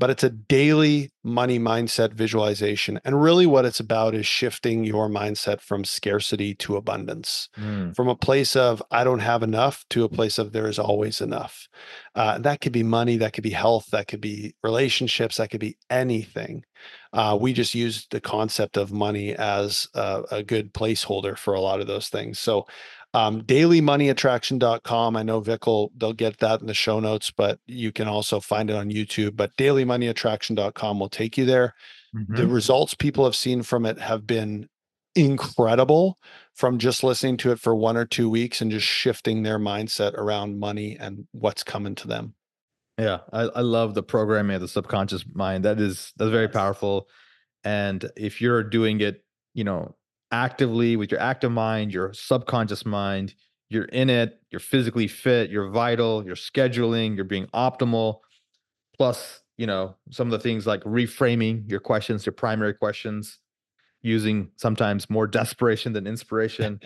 but 0.00 0.08
it's 0.08 0.24
a 0.24 0.30
daily 0.30 1.12
money 1.22 1.58
mindset 1.58 2.14
visualization. 2.14 2.98
And 3.04 3.20
really, 3.20 3.44
what 3.44 3.66
it's 3.66 3.80
about 3.80 4.14
is 4.14 4.26
shifting 4.26 4.82
your 4.82 5.10
mindset 5.10 5.60
from 5.60 5.84
scarcity 5.84 6.54
to 6.54 6.76
abundance, 6.76 7.50
mm. 7.54 7.94
from 7.94 8.08
a 8.08 8.16
place 8.16 8.56
of 8.56 8.82
I 8.90 9.04
don't 9.04 9.18
have 9.18 9.42
enough 9.42 9.84
to 9.90 10.04
a 10.04 10.08
place 10.08 10.38
of 10.38 10.52
there 10.52 10.68
is 10.68 10.78
always 10.78 11.20
enough. 11.20 11.68
Uh, 12.14 12.38
that 12.38 12.62
could 12.62 12.72
be 12.72 12.82
money, 12.82 13.18
that 13.18 13.34
could 13.34 13.44
be 13.44 13.50
health, 13.50 13.88
that 13.92 14.08
could 14.08 14.22
be 14.22 14.54
relationships, 14.62 15.36
that 15.36 15.50
could 15.50 15.60
be 15.60 15.76
anything. 15.90 16.64
Uh, 17.12 17.36
we 17.38 17.52
just 17.52 17.74
use 17.74 18.06
the 18.10 18.22
concept 18.22 18.78
of 18.78 18.90
money 18.90 19.34
as 19.36 19.86
a, 19.92 20.22
a 20.30 20.42
good 20.42 20.72
placeholder 20.72 21.36
for 21.36 21.52
a 21.52 21.60
lot 21.60 21.80
of 21.80 21.86
those 21.86 22.08
things. 22.08 22.38
So 22.38 22.66
um, 23.12 23.42
dailymoneyattraction.com. 23.42 25.16
I 25.16 25.22
know 25.22 25.40
Vic 25.40 25.66
will, 25.66 25.90
they'll 25.96 26.12
get 26.12 26.38
that 26.38 26.60
in 26.60 26.66
the 26.66 26.74
show 26.74 27.00
notes, 27.00 27.30
but 27.30 27.58
you 27.66 27.92
can 27.92 28.08
also 28.08 28.40
find 28.40 28.70
it 28.70 28.76
on 28.76 28.90
YouTube. 28.90 29.36
But 29.36 29.56
dailymoneyattraction.com 29.56 31.00
will 31.00 31.08
take 31.08 31.36
you 31.36 31.44
there. 31.44 31.74
Mm-hmm. 32.14 32.36
The 32.36 32.46
results 32.46 32.94
people 32.94 33.24
have 33.24 33.36
seen 33.36 33.62
from 33.62 33.86
it 33.86 33.98
have 33.98 34.26
been 34.26 34.68
incredible 35.14 36.18
from 36.54 36.78
just 36.78 37.02
listening 37.02 37.36
to 37.38 37.50
it 37.50 37.58
for 37.58 37.74
one 37.74 37.96
or 37.96 38.04
two 38.04 38.30
weeks 38.30 38.60
and 38.60 38.70
just 38.70 38.86
shifting 38.86 39.42
their 39.42 39.58
mindset 39.58 40.14
around 40.14 40.60
money 40.60 40.96
and 40.98 41.26
what's 41.32 41.64
coming 41.64 41.94
to 41.96 42.06
them. 42.06 42.34
Yeah, 42.98 43.20
I, 43.32 43.42
I 43.42 43.60
love 43.60 43.94
the 43.94 44.02
programming 44.02 44.56
of 44.56 44.60
the 44.60 44.68
subconscious 44.68 45.24
mind. 45.32 45.64
That 45.64 45.80
is 45.80 46.12
that's 46.16 46.30
very 46.30 46.48
powerful. 46.48 47.08
And 47.64 48.10
if 48.16 48.40
you're 48.40 48.62
doing 48.62 49.00
it, 49.00 49.24
you 49.54 49.64
know, 49.64 49.96
actively 50.32 50.96
with 50.96 51.10
your 51.10 51.20
active 51.20 51.52
mind, 51.52 51.92
your 51.92 52.12
subconscious 52.12 52.86
mind. 52.86 53.34
You're 53.68 53.84
in 53.84 54.10
it, 54.10 54.40
you're 54.50 54.60
physically 54.60 55.06
fit, 55.06 55.50
you're 55.50 55.70
vital, 55.70 56.24
you're 56.24 56.34
scheduling, 56.34 57.14
you're 57.14 57.24
being 57.24 57.46
optimal. 57.54 58.18
Plus, 58.96 59.42
you 59.56 59.66
know, 59.66 59.94
some 60.10 60.26
of 60.26 60.32
the 60.32 60.40
things 60.40 60.66
like 60.66 60.82
reframing 60.82 61.70
your 61.70 61.80
questions, 61.80 62.26
your 62.26 62.32
primary 62.32 62.74
questions, 62.74 63.38
using 64.02 64.50
sometimes 64.56 65.08
more 65.10 65.26
desperation 65.26 65.92
than 65.92 66.06
inspiration, 66.06 66.80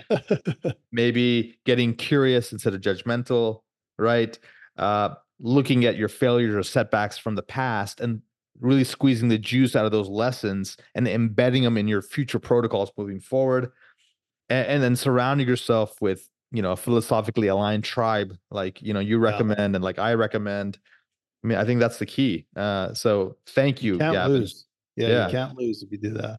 maybe 0.93 1.59
getting 1.65 1.95
curious 1.95 2.53
instead 2.53 2.75
of 2.75 2.81
judgmental, 2.81 3.61
right? 3.99 4.39
Uh, 4.77 5.11
looking 5.41 5.85
at 5.85 5.97
your 5.97 6.09
failures 6.09 6.55
or 6.55 6.63
setbacks 6.63 7.17
from 7.17 7.35
the 7.35 7.43
past 7.43 8.01
and 8.01 8.21
really 8.61 8.85
squeezing 8.85 9.29
the 9.29 9.39
juice 9.39 9.75
out 9.75 9.85
of 9.85 9.93
those 9.93 10.09
lessons 10.09 10.77
and 10.95 11.09
embedding 11.09 11.63
them 11.63 11.77
in 11.77 11.89
your 11.89 12.03
future 12.03 12.39
protocols 12.39 12.93
moving 12.97 13.21
forward 13.21 13.73
and, 14.49 14.67
and 14.67 14.83
then 14.83 14.97
surrounding 14.97 15.47
yourself 15.47 16.01
with 16.01 16.29
you 16.53 16.63
know 16.63 16.73
a 16.73 16.77
philosophically 16.77 17.49
aligned 17.49 17.85
tribe 17.85 18.37
like 18.51 18.81
you 18.81 18.95
know 18.95 19.01
you 19.01 19.19
recommend 19.19 19.59
yeah. 19.59 19.77
and 19.77 19.85
like 19.85 19.99
i 19.99 20.15
recommend. 20.15 20.79
I 21.43 21.47
mean 21.47 21.59
i 21.59 21.65
think 21.65 21.81
that's 21.81 21.99
the 21.99 22.07
key 22.07 22.47
uh 22.57 22.95
so 22.95 23.37
thank 23.49 23.83
you, 23.83 23.95
you 23.95 23.99
can't 23.99 24.15
Gavin. 24.15 24.37
lose. 24.39 24.67
Yeah, 24.97 25.09
yeah, 25.09 25.27
you 25.27 25.33
can't 25.33 25.59
lose 25.59 25.83
if 25.83 25.91
you 25.91 25.99
do 25.99 26.13
that. 26.15 26.39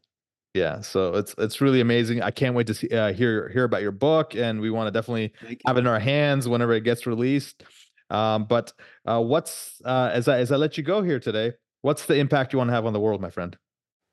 Yeah 0.54 0.80
so 0.80 1.14
it's 1.14 1.34
it's 1.36 1.60
really 1.60 1.82
amazing. 1.82 2.22
I 2.22 2.30
can't 2.30 2.54
wait 2.54 2.66
to 2.68 2.74
see 2.74 2.88
uh, 2.88 3.12
hear 3.12 3.50
hear 3.50 3.64
about 3.64 3.82
your 3.82 3.92
book 3.92 4.34
and 4.34 4.60
we 4.60 4.70
want 4.70 4.86
to 4.86 4.90
definitely 4.90 5.34
have 5.66 5.76
it 5.76 5.80
in 5.80 5.86
our 5.86 6.00
hands 6.00 6.48
whenever 6.48 6.72
it 6.72 6.82
gets 6.82 7.06
released 7.06 7.62
um 8.08 8.44
but 8.44 8.72
uh 9.04 9.20
what's 9.20 9.82
uh 9.84 10.08
as 10.12 10.28
i 10.28 10.38
as 10.38 10.52
i 10.52 10.56
let 10.56 10.78
you 10.78 10.84
go 10.84 11.02
here 11.02 11.18
today 11.18 11.52
What's 11.86 12.06
the 12.06 12.16
impact 12.16 12.52
you 12.52 12.56
want 12.56 12.70
to 12.70 12.74
have 12.74 12.84
on 12.84 12.94
the 12.94 12.98
world, 12.98 13.20
my 13.20 13.30
friend? 13.30 13.56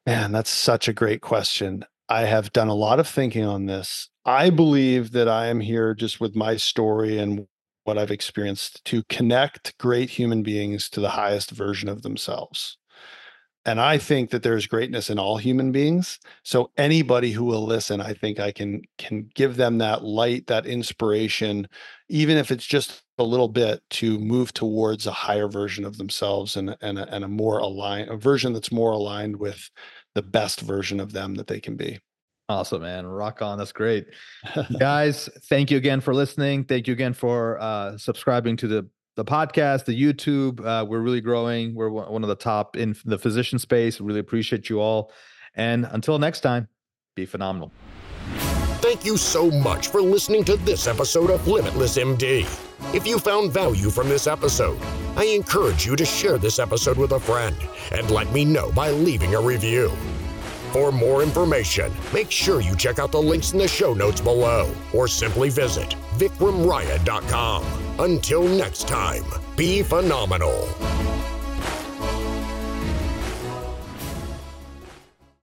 Man, 0.06 0.32
that's 0.32 0.52
such 0.52 0.88
a 0.88 0.94
great 0.94 1.22
question. 1.22 1.84
I 2.08 2.26
have 2.26 2.54
done 2.54 2.68
a 2.68 2.76
lot 2.76 3.00
of 3.00 3.08
thinking 3.08 3.46
on 3.46 3.66
this. 3.66 4.10
I 4.26 4.52
believe 4.52 5.12
that 5.14 5.28
I 5.28 5.48
am 5.48 5.60
here 5.60 5.96
just 5.96 6.22
with 6.22 6.36
my 6.36 6.56
story 6.56 7.18
and 7.18 7.48
what 7.84 7.98
I've 7.98 8.12
experienced 8.12 8.86
to 8.86 9.02
connect 9.10 9.76
great 9.80 10.12
human 10.12 10.44
beings 10.44 10.88
to 10.92 11.00
the 11.00 11.10
highest 11.10 11.50
version 11.50 11.90
of 11.90 12.04
themselves 12.04 12.78
and 13.66 13.80
i 13.80 13.98
think 13.98 14.30
that 14.30 14.44
there's 14.44 14.68
greatness 14.68 15.10
in 15.10 15.20
all 15.20 15.38
human 15.38 15.72
beings 15.72 16.20
so 16.44 16.72
anybody 16.78 17.32
who 17.32 17.44
will 17.44 17.66
listen 17.66 18.02
i 18.02 18.14
think 18.14 18.40
i 18.40 18.52
can 18.52 18.82
can 18.98 19.30
give 19.34 19.56
them 19.56 19.78
that 19.78 20.04
light 20.04 20.48
that 20.48 20.66
inspiration 20.66 21.68
even 22.10 22.38
if 22.38 22.52
it's 22.52 22.66
just 22.66 23.04
a 23.18 23.24
little 23.24 23.48
bit 23.48 23.82
to 23.90 24.18
move 24.20 24.54
towards 24.54 25.08
a 25.08 25.12
higher 25.12 25.48
version 25.48 25.86
of 25.86 25.98
themselves 25.98 26.56
and 26.58 26.76
and 26.82 26.98
a, 26.98 27.14
and 27.14 27.24
a 27.24 27.28
more 27.28 27.60
aligned 27.60 28.10
a 28.10 28.18
version 28.18 28.54
that's 28.54 28.72
more 28.72 28.92
aligned 28.92 29.36
with 29.36 29.70
the 30.16 30.22
best 30.22 30.62
version 30.62 31.00
of 31.00 31.12
them 31.12 31.36
that 31.36 31.48
they 31.48 31.60
can 31.60 31.76
be 31.76 32.00
Awesome, 32.50 32.82
man. 32.82 33.08
Rock 33.08 33.42
on. 33.42 33.58
That's 33.58 33.72
great. 33.72 34.08
Guys, 34.80 35.30
thank 35.44 35.72
you 35.72 35.78
again 35.78 36.02
for 36.02 36.14
listening. 36.14 36.66
Thank 36.66 36.88
you 36.88 36.94
again 36.94 37.14
for 37.14 37.58
uh, 37.60 37.98
subscribing 37.98 38.58
to 38.58 38.68
the 38.68 38.90
the 39.16 39.26
podcast, 39.26 39.86
the 39.86 40.00
YouTube. 40.00 40.66
Uh, 40.66 40.86
we're 40.86 41.00
really 41.00 41.22
growing. 41.22 41.76
We're 41.76 41.90
one 41.90 42.24
of 42.24 42.30
the 42.30 42.36
top 42.36 42.76
in 42.76 42.96
the 43.06 43.18
physician 43.18 43.60
space. 43.60 44.02
Really 44.02 44.20
appreciate 44.20 44.70
you 44.70 44.80
all. 44.80 45.12
And 45.56 45.88
until 45.92 46.18
next 46.20 46.42
time, 46.42 46.68
be 47.16 47.26
phenomenal. 47.26 47.72
Thank 48.82 49.06
you 49.06 49.18
so 49.18 49.50
much 49.50 49.88
for 49.88 50.02
listening 50.02 50.44
to 50.46 50.58
this 50.58 50.88
episode 50.88 51.30
of 51.30 51.48
Limitless 51.48 51.98
MD. 51.98 52.42
If 52.94 53.08
you 53.08 53.18
found 53.18 53.54
value 53.54 53.90
from 53.90 54.10
this 54.10 54.28
episode, 54.28 54.78
I 55.16 55.26
encourage 55.26 55.86
you 55.86 55.96
to 55.96 56.06
share 56.06 56.38
this 56.38 56.60
episode 56.60 56.98
with 56.98 57.12
a 57.14 57.20
friend 57.20 57.56
and 57.92 58.10
let 58.12 58.32
me 58.34 58.44
know 58.44 58.72
by 58.72 58.92
leaving 58.92 59.36
a 59.36 59.42
review. 59.42 59.92
For 60.74 60.92
more 60.92 61.22
information, 61.22 61.94
make 62.12 62.32
sure 62.32 62.60
you 62.60 62.76
check 62.76 62.98
out 62.98 63.12
the 63.12 63.22
links 63.22 63.52
in 63.52 63.60
the 63.60 63.68
show 63.68 63.94
notes 63.94 64.20
below 64.20 64.74
or 64.92 65.08
simply 65.08 65.52
visit 65.52 65.96
vikramraya.com. 66.18 67.64
Until 68.00 68.48
next 68.48 68.88
time, 68.88 69.24
be 69.56 69.84
phenomenal. 69.84 70.68